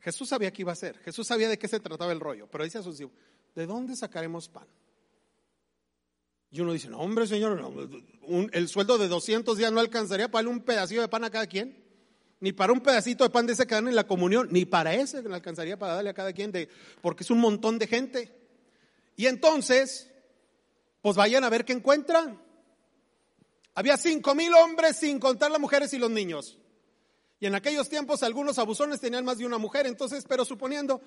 [0.00, 2.64] Jesús sabía qué iba a hacer, Jesús sabía de qué se trataba el rollo, pero
[2.64, 3.12] dice a sus hijos,
[3.54, 4.66] ¿de dónde sacaremos pan?
[6.50, 7.88] Y uno dice, no, hombre, señor,
[8.52, 11.82] el sueldo de 200 días no alcanzaría para un pedacito de pan a cada quien
[12.42, 14.92] ni para un pedacito de pan de ese que dan en la comunión, ni para
[14.94, 16.68] ese le alcanzaría para darle a cada quien, de,
[17.00, 18.36] porque es un montón de gente.
[19.14, 20.10] Y entonces,
[21.02, 22.42] pues vayan a ver qué encuentran.
[23.76, 26.58] Había cinco mil hombres sin contar las mujeres y los niños.
[27.42, 31.00] Y en aquellos tiempos algunos abusones tenían más de una mujer, entonces, pero suponiendo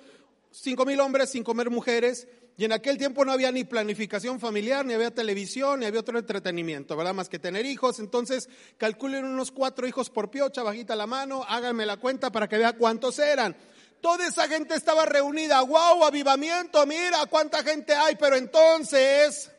[0.52, 4.86] cinco mil hombres sin comer mujeres, y en aquel tiempo no había ni planificación familiar,
[4.86, 7.14] ni había televisión, ni había otro entretenimiento, ¿verdad?
[7.14, 8.00] Más que tener hijos.
[8.00, 12.58] Entonces, calculen unos cuatro hijos por piocha, bajita la mano, háganme la cuenta para que
[12.58, 13.56] vea cuántos eran.
[14.02, 15.62] Toda esa gente estaba reunida.
[15.62, 16.04] ¡Wow!
[16.04, 18.18] Avivamiento, mira cuánta gente hay.
[18.18, 19.50] Pero entonces.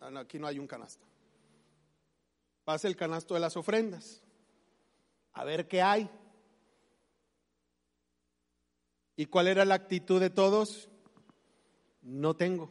[0.00, 1.04] Ah, aquí no hay un canasto.
[2.64, 4.21] Pasa el canasto de las ofrendas.
[5.32, 6.10] A ver qué hay.
[9.16, 10.88] ¿Y cuál era la actitud de todos?
[12.02, 12.70] No tengo.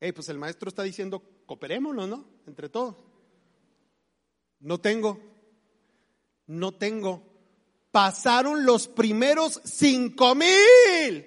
[0.00, 2.24] Hey, pues el maestro está diciendo, cooperémonos, ¿no?
[2.46, 2.96] Entre todos.
[4.60, 5.20] No tengo.
[6.46, 7.22] No tengo.
[7.90, 11.26] Pasaron los primeros cinco mil.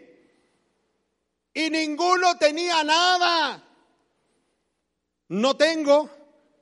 [1.53, 3.63] Y ninguno tenía nada.
[5.29, 6.09] No tengo.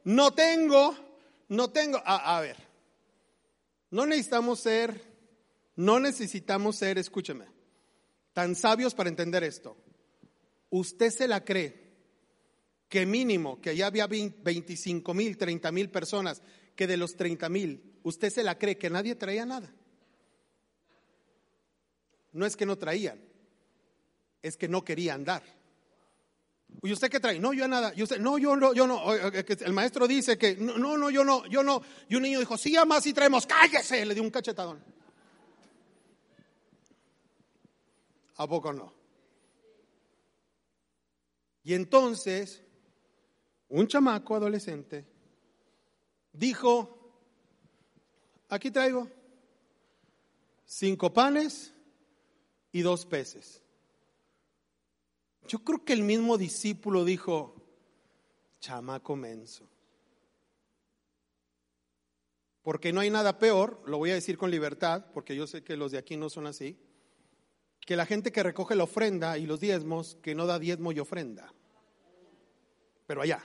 [0.04, 1.11] No tengo.
[1.52, 2.02] No tengo.
[2.04, 2.58] A, a ver.
[3.90, 5.12] No necesitamos ser
[5.76, 7.46] no necesitamos ser, escúcheme,
[8.34, 9.78] tan sabios para entender esto.
[10.70, 11.92] Usted se la cree
[12.88, 16.42] que mínimo, que ya había 25 mil, 30 mil personas,
[16.76, 19.74] que de los 30 mil, usted se la cree que nadie traía nada.
[22.34, 23.20] No es que no traían,
[24.42, 25.44] es que no querían dar.
[26.84, 27.40] ¿Y usted qué trae?
[27.40, 27.94] No, yo nada.
[27.96, 28.20] ¿Y usted?
[28.20, 29.14] No, yo no, yo no.
[29.14, 31.82] El maestro dice que no, no, yo no, yo no.
[32.10, 34.04] Y un niño dijo, sí, más y traemos, cállese.
[34.04, 34.84] Le dio un cachetadón.
[38.38, 38.92] ¿A poco no?
[41.64, 42.64] Y entonces,
[43.70, 45.06] un chamaco adolescente
[46.34, 46.98] dijo,
[48.50, 49.08] aquí traigo
[50.66, 51.74] cinco panes
[52.72, 53.62] y dos peces.
[55.48, 57.56] Yo creo que el mismo discípulo dijo,
[58.60, 59.68] chamaco menso.
[62.64, 65.76] Porque no hay nada peor, lo voy a decir con libertad, porque yo sé que
[65.76, 66.78] los de aquí no son así,
[67.80, 71.00] que la gente que recoge la ofrenda y los diezmos, que no da diezmo y
[71.00, 71.52] ofrenda.
[73.08, 73.44] Pero allá.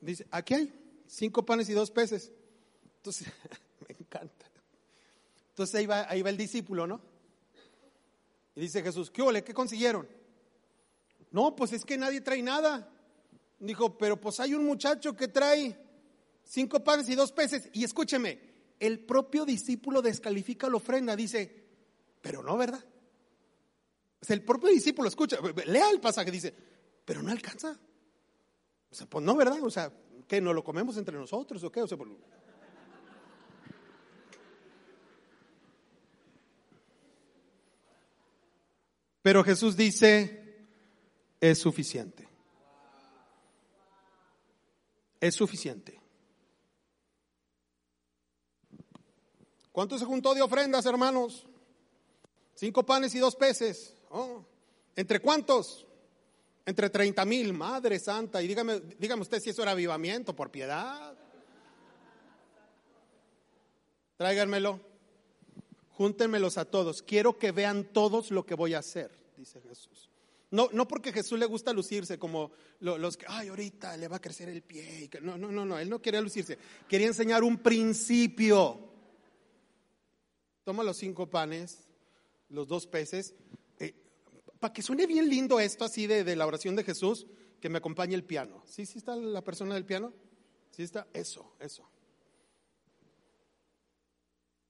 [0.00, 0.72] Dice, aquí hay
[1.06, 2.32] cinco panes y dos peces.
[2.96, 3.28] Entonces.
[5.58, 5.86] Entonces ahí
[6.22, 7.00] va, el discípulo, ¿no?
[8.54, 9.42] Y dice Jesús, ¿qué ole?
[9.42, 10.08] ¿Qué consiguieron?
[11.32, 12.88] No, pues es que nadie trae nada.
[13.58, 15.76] Dijo, pero pues hay un muchacho que trae
[16.44, 17.70] cinco panes y dos peces.
[17.72, 18.38] Y escúcheme,
[18.78, 21.66] el propio discípulo descalifica la ofrenda, dice,
[22.22, 22.84] pero no, ¿verdad?
[24.22, 26.54] O sea, el propio discípulo escucha, lea el pasaje, dice,
[27.04, 27.76] pero no alcanza.
[28.92, 29.60] O sea, pues no, ¿verdad?
[29.64, 29.92] O sea,
[30.28, 30.40] ¿qué?
[30.40, 31.82] ¿No lo comemos entre nosotros o qué?
[31.82, 31.98] O sea,
[39.28, 40.56] Pero Jesús dice,
[41.38, 42.26] es suficiente.
[45.20, 46.00] Es suficiente.
[49.70, 51.46] ¿Cuánto se juntó de ofrendas, hermanos?
[52.54, 53.94] Cinco panes y dos peces.
[54.08, 54.46] Oh,
[54.96, 55.86] ¿Entre cuántos?
[56.64, 58.42] Entre treinta mil, Madre Santa.
[58.42, 61.14] Y dígame, dígame usted si eso era avivamiento, por piedad.
[64.16, 64.87] Tráiganmelo.
[65.98, 67.02] Júntenmelos a todos.
[67.02, 70.08] Quiero que vean todos lo que voy a hacer, dice Jesús.
[70.48, 74.20] No, no porque Jesús le gusta lucirse como los que, ay, ahorita le va a
[74.20, 75.10] crecer el pie.
[75.20, 76.56] No, no, no, no, él no quería lucirse.
[76.86, 78.78] Quería enseñar un principio.
[80.62, 81.80] Toma los cinco panes,
[82.48, 83.34] los dos peces.
[83.80, 83.92] Eh,
[84.60, 87.26] para que suene bien lindo esto así de, de, la oración de Jesús,
[87.60, 88.62] que me acompañe el piano.
[88.66, 90.14] ¿Sí, sí está la persona del piano?
[90.70, 91.08] ¿Sí está?
[91.12, 91.90] Eso, eso.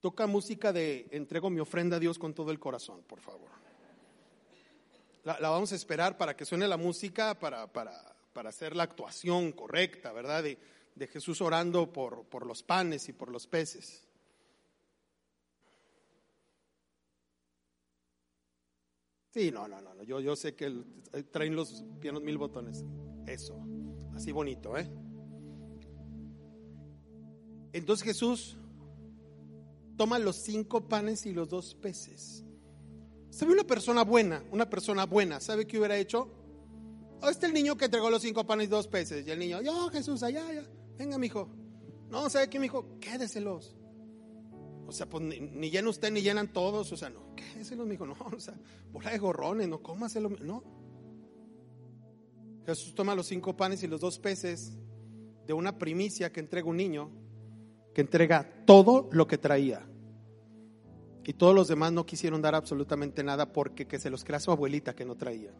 [0.01, 3.49] Toca música de entrego mi ofrenda a Dios con todo el corazón, por favor.
[5.25, 9.51] La, vamos a esperar para que suene la música, para, para, para hacer la actuación
[9.51, 10.43] correcta, ¿verdad?
[10.43, 10.57] De,
[10.95, 14.05] de Jesús orando por, por los panes y por los peces.
[19.31, 20.65] Sí, no, no, no, yo, yo sé que
[21.13, 22.83] eh, traen los pianos mil botones.
[23.27, 23.61] Eso,
[24.15, 24.89] así bonito, ¿eh?
[27.73, 28.57] Entonces Jesús
[29.99, 32.45] toma los cinco panes y los dos peces.
[33.31, 34.41] ¿Sabe una persona buena?
[34.49, 36.31] Una persona buena, ¿sabe qué hubiera hecho?
[37.21, 39.27] Oh, este el niño que entregó los cinco panes y dos peces.
[39.27, 40.63] Y el niño, yo, Jesús, allá, allá.
[40.97, 41.49] Venga, mi hijo.
[42.09, 42.97] No, ¿sabe qué, mi hijo?
[43.01, 43.75] Quédeselos.
[44.87, 46.89] O sea, pues ni, llena usted ni llenan todos.
[46.93, 48.05] O sea, no, quédeselos, mi hijo.
[48.05, 48.57] No, o sea,
[48.93, 50.29] bola de gorrones, no cómaselo.
[50.29, 50.63] No.
[52.65, 54.77] Jesús toma los cinco panes y los dos peces
[55.45, 57.18] de una primicia que entrega un niño
[58.01, 59.85] entrega todo lo que traía.
[61.29, 64.51] Y todos los demás no quisieron dar absolutamente nada porque que se los crea su
[64.51, 65.53] abuelita que no traía.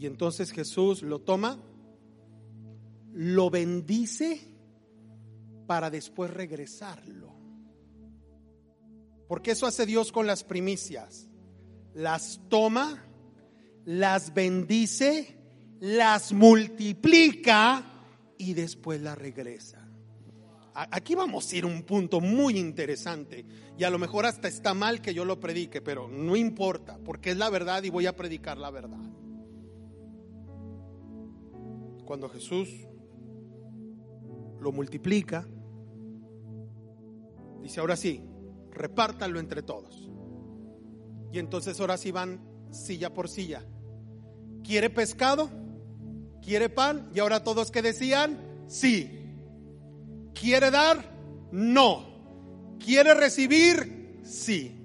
[0.00, 1.62] Y entonces Jesús lo toma,
[3.12, 4.40] lo bendice
[5.68, 7.32] para después regresarlo.
[9.28, 11.28] Porque eso hace Dios con las primicias.
[11.94, 13.06] Las toma,
[13.84, 15.38] las bendice,
[15.78, 17.91] las multiplica
[18.42, 19.88] y después la regresa.
[20.74, 23.44] Aquí vamos a ir a un punto muy interesante
[23.78, 27.30] y a lo mejor hasta está mal que yo lo predique, pero no importa, porque
[27.30, 28.98] es la verdad y voy a predicar la verdad.
[32.04, 32.68] Cuando Jesús
[34.60, 35.46] lo multiplica,
[37.60, 38.24] dice, ahora sí,
[38.72, 40.10] repártanlo entre todos.
[41.32, 42.40] Y entonces ahora sí van
[42.72, 43.64] silla por silla.
[44.64, 45.61] ¿Quiere pescado?
[46.42, 47.10] ¿Quiere pan?
[47.14, 49.20] Y ahora todos que decían, sí.
[50.34, 51.04] ¿Quiere dar?
[51.52, 52.76] No.
[52.84, 54.20] ¿Quiere recibir?
[54.24, 54.78] Sí.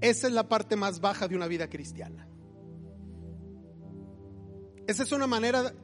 [0.00, 2.28] Esa es la parte más baja de una vida cristiana.
[4.86, 5.74] Esa es una manera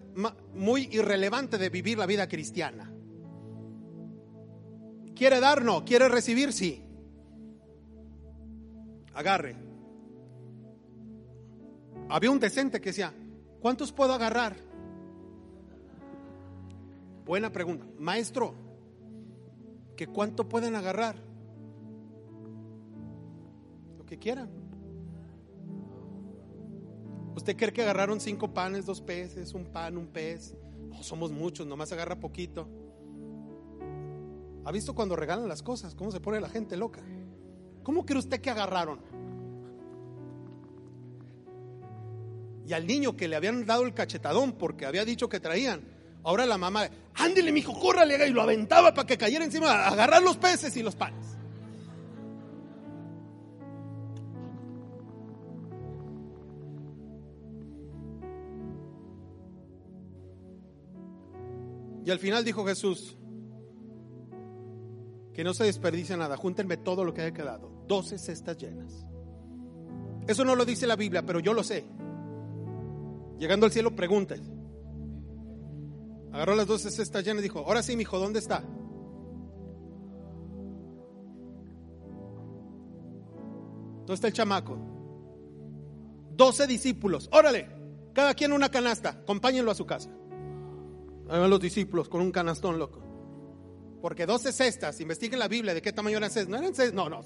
[0.55, 2.93] muy irrelevante de vivir la vida cristiana.
[5.17, 5.65] ¿Quiere dar?
[5.65, 5.85] No.
[5.85, 6.53] ¿Quiere recibir?
[6.53, 6.85] Sí.
[9.15, 9.70] Agarre
[12.11, 13.15] había un decente que decía,
[13.61, 14.57] ¿cuántos puedo agarrar?
[17.25, 17.87] Buena pregunta.
[17.99, 18.55] Maestro,
[19.97, 21.17] ¿que cuánto pueden agarrar?
[23.97, 24.51] Lo que quieran.
[27.37, 30.57] ¿Usted cree que agarraron cinco panes, dos peces, un pan, un pez?
[30.89, 32.69] No, somos muchos, nomás agarra poquito.
[34.65, 35.95] ¿Ha visto cuando regalan las cosas?
[35.95, 37.01] ¿Cómo se pone la gente loca?
[37.83, 39.01] ¿Cómo cree usted que agarraron?
[42.71, 45.83] Y al niño que le habían dado el cachetadón porque había dicho que traían,
[46.23, 50.23] ahora la mamá, ándele, mijo, córrale, y lo aventaba para que cayera encima, a agarrar
[50.23, 51.27] los peces y los panes.
[62.05, 63.17] Y al final dijo Jesús,
[65.35, 69.05] que no se desperdicia nada, júntenme todo lo que haya quedado, doce cestas llenas.
[70.29, 71.85] Eso no lo dice la Biblia, pero yo lo sé.
[73.41, 74.37] Llegando al cielo, pregunta.
[76.31, 78.61] Agarró las doce cestas llenas y dijo, ahora sí, mi hijo, ¿dónde está?
[84.01, 84.77] ¿Dónde está el chamaco?
[86.37, 87.67] Doce discípulos, órale,
[88.13, 90.11] cada quien una canasta, acompáñenlo a su casa.
[91.31, 93.01] Ahí van los discípulos con un canastón loco.
[94.03, 96.51] Porque 12 cestas, investiguen la Biblia de qué tamaño eran cestas.
[96.51, 97.23] No eran cestas, no, no.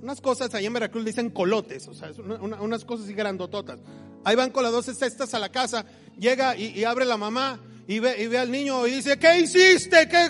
[0.00, 3.80] Unas cosas ahí en Veracruz dicen colotes, o sea, unas cosas así grandototas.
[4.24, 5.84] Ahí van con las 12 cestas a la casa,
[6.18, 10.08] llega y, abre la mamá y ve, y ve, al niño y dice, ¿qué hiciste?
[10.08, 10.28] ¿Qué?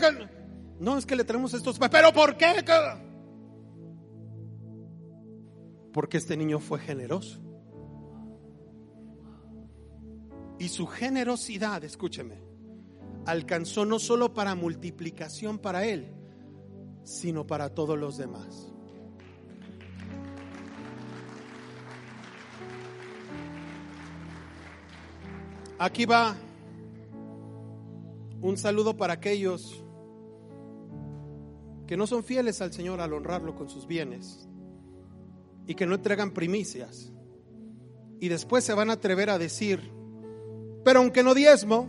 [0.80, 2.64] No, es que le traemos estos, pero ¿por qué?
[5.92, 7.38] Porque este niño fue generoso.
[10.58, 12.40] Y su generosidad, escúcheme,
[13.26, 16.14] alcanzó no solo para multiplicación para él,
[17.04, 18.71] sino para todos los demás.
[25.82, 26.36] Aquí va
[28.40, 29.82] un saludo para aquellos
[31.88, 34.48] que no son fieles al Señor al honrarlo con sus bienes
[35.66, 37.10] y que no entregan primicias
[38.20, 39.90] y después se van a atrever a decir,
[40.84, 41.88] pero aunque no diezmo,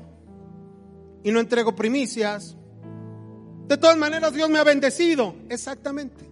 [1.24, 2.58] y no entrego primicias.
[3.68, 5.36] De todas maneras, Dios me ha bendecido.
[5.50, 6.28] Exactamente.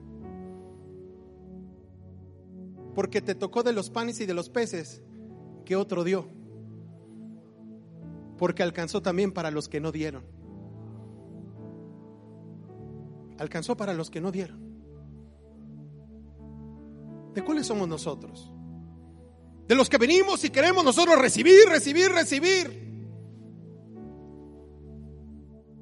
[2.95, 5.03] Porque te tocó de los panes y de los peces
[5.63, 6.40] que otro dio.
[8.41, 10.23] Porque alcanzó también para los que no dieron.
[13.37, 14.59] Alcanzó para los que no dieron.
[17.35, 18.51] ¿De cuáles somos nosotros?
[19.67, 23.05] De los que venimos y queremos nosotros recibir, recibir, recibir.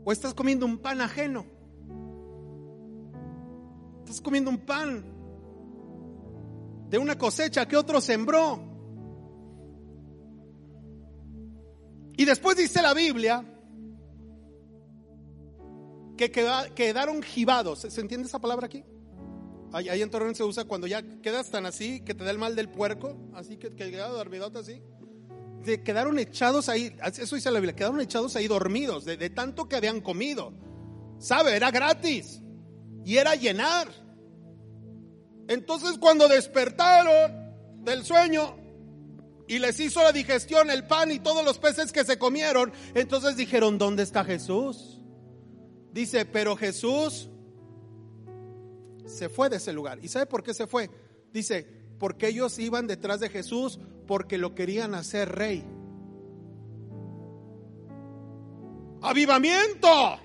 [0.03, 1.45] O estás comiendo un pan ajeno.
[3.99, 5.05] Estás comiendo un pan
[6.89, 8.68] de una cosecha que otro sembró.
[12.19, 13.45] Y después dice la Biblia
[16.17, 17.79] que quedaron jibados.
[17.79, 18.83] ¿Se entiende esa palabra aquí?
[19.71, 22.57] Ahí, en Torreón se usa cuando ya quedas tan así que te da el mal
[22.57, 24.81] del puerco, así que, que queda dormidote así
[25.83, 30.01] quedaron echados ahí, eso dice la Biblia, quedaron echados ahí dormidos de, tanto que habían
[30.01, 30.51] comido.
[31.19, 31.55] ¿Sabe?
[31.55, 32.41] Era gratis
[33.05, 33.87] y era llenar.
[35.47, 38.58] Entonces cuando despertaron del sueño
[39.49, 43.35] y les hizo la digestión el pan y todos los peces que se comieron, entonces
[43.35, 45.01] dijeron, ¿dónde está Jesús?
[45.91, 47.31] Dice, pero Jesús
[49.07, 49.97] se fue de ese lugar.
[50.03, 50.91] ¿Y sabe por qué se fue?
[51.33, 51.65] Dice,
[51.97, 55.65] porque ellos iban detrás de Jesús porque lo querían hacer rey.
[59.01, 60.19] Avivamiento.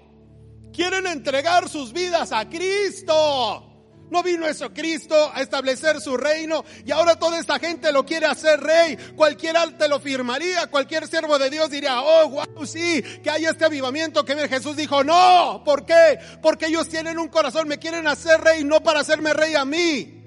[0.71, 3.74] Quieren entregar sus vidas a Cristo.
[4.11, 8.27] No vino eso Cristo a establecer su reino y ahora toda esta gente lo quiere
[8.27, 8.97] hacer rey.
[9.17, 13.65] Cualquiera te lo firmaría, cualquier siervo de Dios diría, oh, wow, sí, que hay este
[13.65, 16.19] avivamiento que Jesús dijo, no, ¿por qué?
[16.43, 20.21] Porque ellos tienen un corazón, me quieren hacer rey, no para hacerme rey a mí.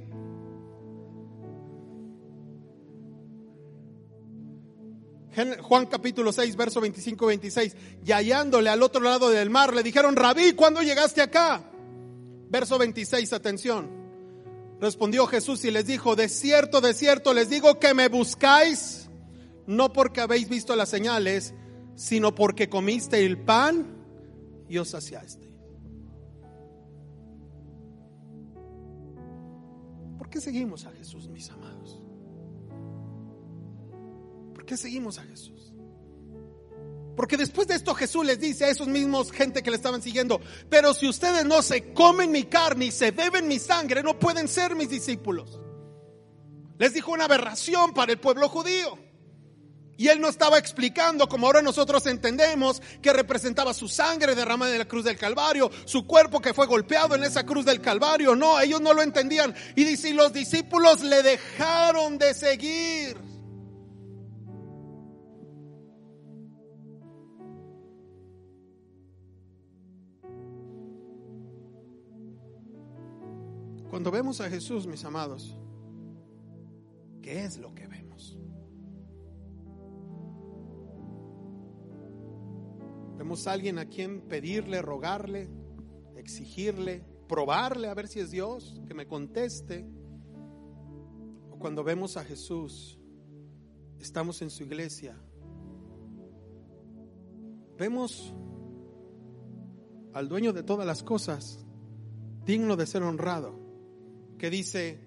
[5.62, 7.76] Juan capítulo 6, verso 25-26.
[8.04, 11.67] Y hallándole al otro lado del mar, le dijeron, Rabí, ¿cuándo llegaste acá?
[12.50, 13.90] Verso 26, atención.
[14.80, 19.10] Respondió Jesús y les dijo, de cierto, de cierto, les digo que me buscáis,
[19.66, 21.54] no porque habéis visto las señales,
[21.96, 23.86] sino porque comiste el pan
[24.70, 25.48] y os saciaste.
[30.18, 31.78] ¿Por qué seguimos a Jesús, mis amados?
[34.68, 35.57] qué seguimos a Jesús?
[37.18, 40.40] Porque después de esto Jesús les dice a esos mismos gente que le estaban siguiendo,
[40.70, 44.48] pero si ustedes no se comen mi carne y se beben mi sangre, no pueden
[44.48, 45.60] ser mis discípulos.
[46.78, 49.00] Les dijo una aberración para el pueblo judío.
[49.98, 54.78] Y él no estaba explicando, como ahora nosotros entendemos, que representaba su sangre derramada en
[54.78, 58.36] la cruz del Calvario, su cuerpo que fue golpeado en esa cruz del Calvario.
[58.36, 59.56] No, ellos no lo entendían.
[59.76, 63.27] Y dice, los discípulos le dejaron de seguir.
[73.98, 75.58] Cuando vemos a Jesús, mis amados,
[77.20, 78.38] ¿qué es lo que vemos?
[83.18, 85.50] Vemos a alguien a quien pedirle, rogarle,
[86.16, 89.90] exigirle, probarle a ver si es Dios, que me conteste.
[91.50, 93.00] O cuando vemos a Jesús,
[94.00, 95.20] estamos en su iglesia,
[97.80, 98.32] vemos
[100.14, 101.66] al dueño de todas las cosas,
[102.46, 103.57] digno de ser honrado
[104.38, 105.00] que dice,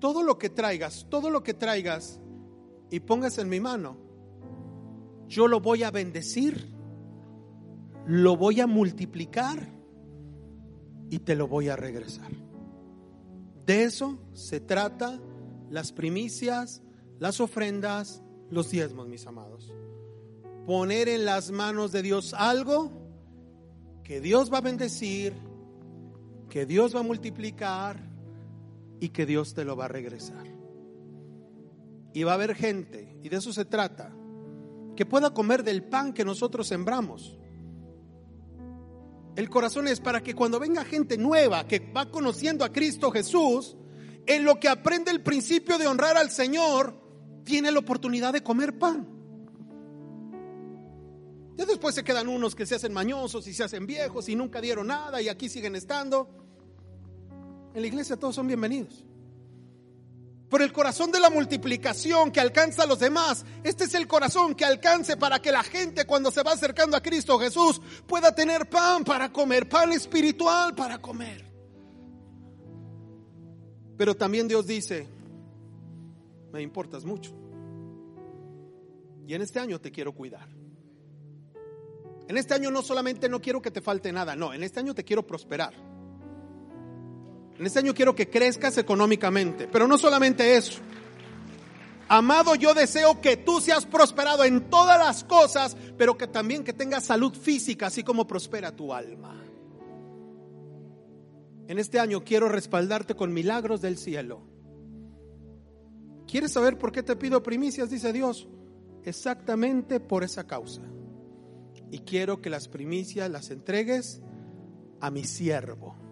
[0.00, 2.20] todo lo que traigas, todo lo que traigas
[2.90, 3.96] y pongas en mi mano,
[5.28, 6.72] yo lo voy a bendecir,
[8.06, 9.68] lo voy a multiplicar
[11.10, 12.30] y te lo voy a regresar.
[13.64, 15.20] De eso se trata
[15.70, 16.82] las primicias,
[17.18, 19.72] las ofrendas, los diezmos, mis amados.
[20.66, 22.92] Poner en las manos de Dios algo
[24.02, 25.34] que Dios va a bendecir
[26.54, 27.98] que Dios va a multiplicar
[29.00, 30.46] y que Dios te lo va a regresar.
[32.12, 34.14] Y va a haber gente, y de eso se trata,
[34.94, 37.36] que pueda comer del pan que nosotros sembramos.
[39.34, 43.76] El corazón es para que cuando venga gente nueva que va conociendo a Cristo Jesús,
[44.24, 46.94] en lo que aprende el principio de honrar al Señor,
[47.42, 49.08] tiene la oportunidad de comer pan.
[51.56, 54.60] Ya después se quedan unos que se hacen mañosos y se hacen viejos y nunca
[54.60, 56.43] dieron nada y aquí siguen estando.
[57.74, 59.04] En la iglesia todos son bienvenidos.
[60.48, 64.54] Por el corazón de la multiplicación que alcanza a los demás, este es el corazón
[64.54, 68.68] que alcance para que la gente cuando se va acercando a Cristo Jesús pueda tener
[68.70, 71.44] pan para comer, pan espiritual para comer.
[73.96, 75.08] Pero también Dios dice,
[76.52, 77.32] me importas mucho.
[79.26, 80.48] Y en este año te quiero cuidar.
[82.28, 84.94] En este año no solamente no quiero que te falte nada, no, en este año
[84.94, 85.93] te quiero prosperar.
[87.58, 90.80] En este año quiero que crezcas económicamente, pero no solamente eso.
[92.08, 96.72] Amado, yo deseo que tú seas prosperado en todas las cosas, pero que también que
[96.72, 99.40] tengas salud física, así como prospera tu alma.
[101.66, 104.42] En este año quiero respaldarte con milagros del cielo.
[106.26, 107.88] ¿Quieres saber por qué te pido primicias?
[107.88, 108.48] Dice Dios.
[109.04, 110.82] Exactamente por esa causa.
[111.90, 114.20] Y quiero que las primicias las entregues
[115.00, 116.03] a mi siervo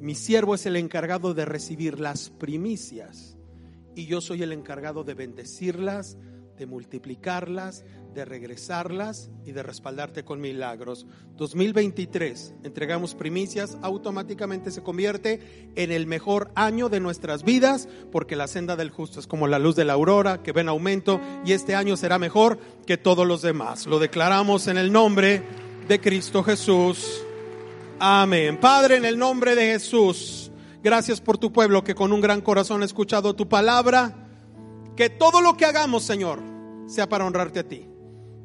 [0.00, 3.36] mi siervo es el encargado de recibir las primicias
[3.94, 6.16] y yo soy el encargado de bendecirlas,
[6.56, 7.84] de multiplicarlas,
[8.14, 11.06] de regresarlas y de respaldarte con milagros.
[11.36, 18.46] 2023, entregamos primicias, automáticamente se convierte en el mejor año de nuestras vidas, porque la
[18.46, 21.74] senda del justo es como la luz de la aurora, que ven aumento, y este
[21.74, 23.86] año será mejor que todos los demás.
[23.86, 25.42] Lo declaramos en el nombre
[25.88, 27.24] de Cristo Jesús.
[28.02, 28.58] Amén.
[28.58, 30.50] Padre, en el nombre de Jesús,
[30.82, 34.26] gracias por tu pueblo que con un gran corazón ha escuchado tu palabra.
[34.96, 36.40] Que todo lo que hagamos, Señor,
[36.86, 37.86] sea para honrarte a ti.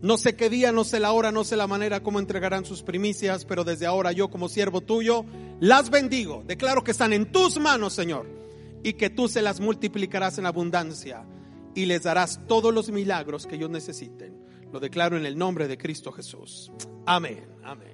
[0.01, 2.83] No sé qué día, no sé la hora, no sé la manera cómo entregarán sus
[2.83, 5.23] primicias, pero desde ahora yo como siervo tuyo
[5.61, 6.43] las bendigo.
[6.45, 8.27] Declaro que están en tus manos, Señor,
[8.83, 11.25] y que tú se las multiplicarás en abundancia
[11.73, 14.37] y les darás todos los milagros que ellos necesiten.
[14.73, 16.71] Lo declaro en el nombre de Cristo Jesús.
[17.05, 17.47] Amén.
[17.63, 17.93] Amén.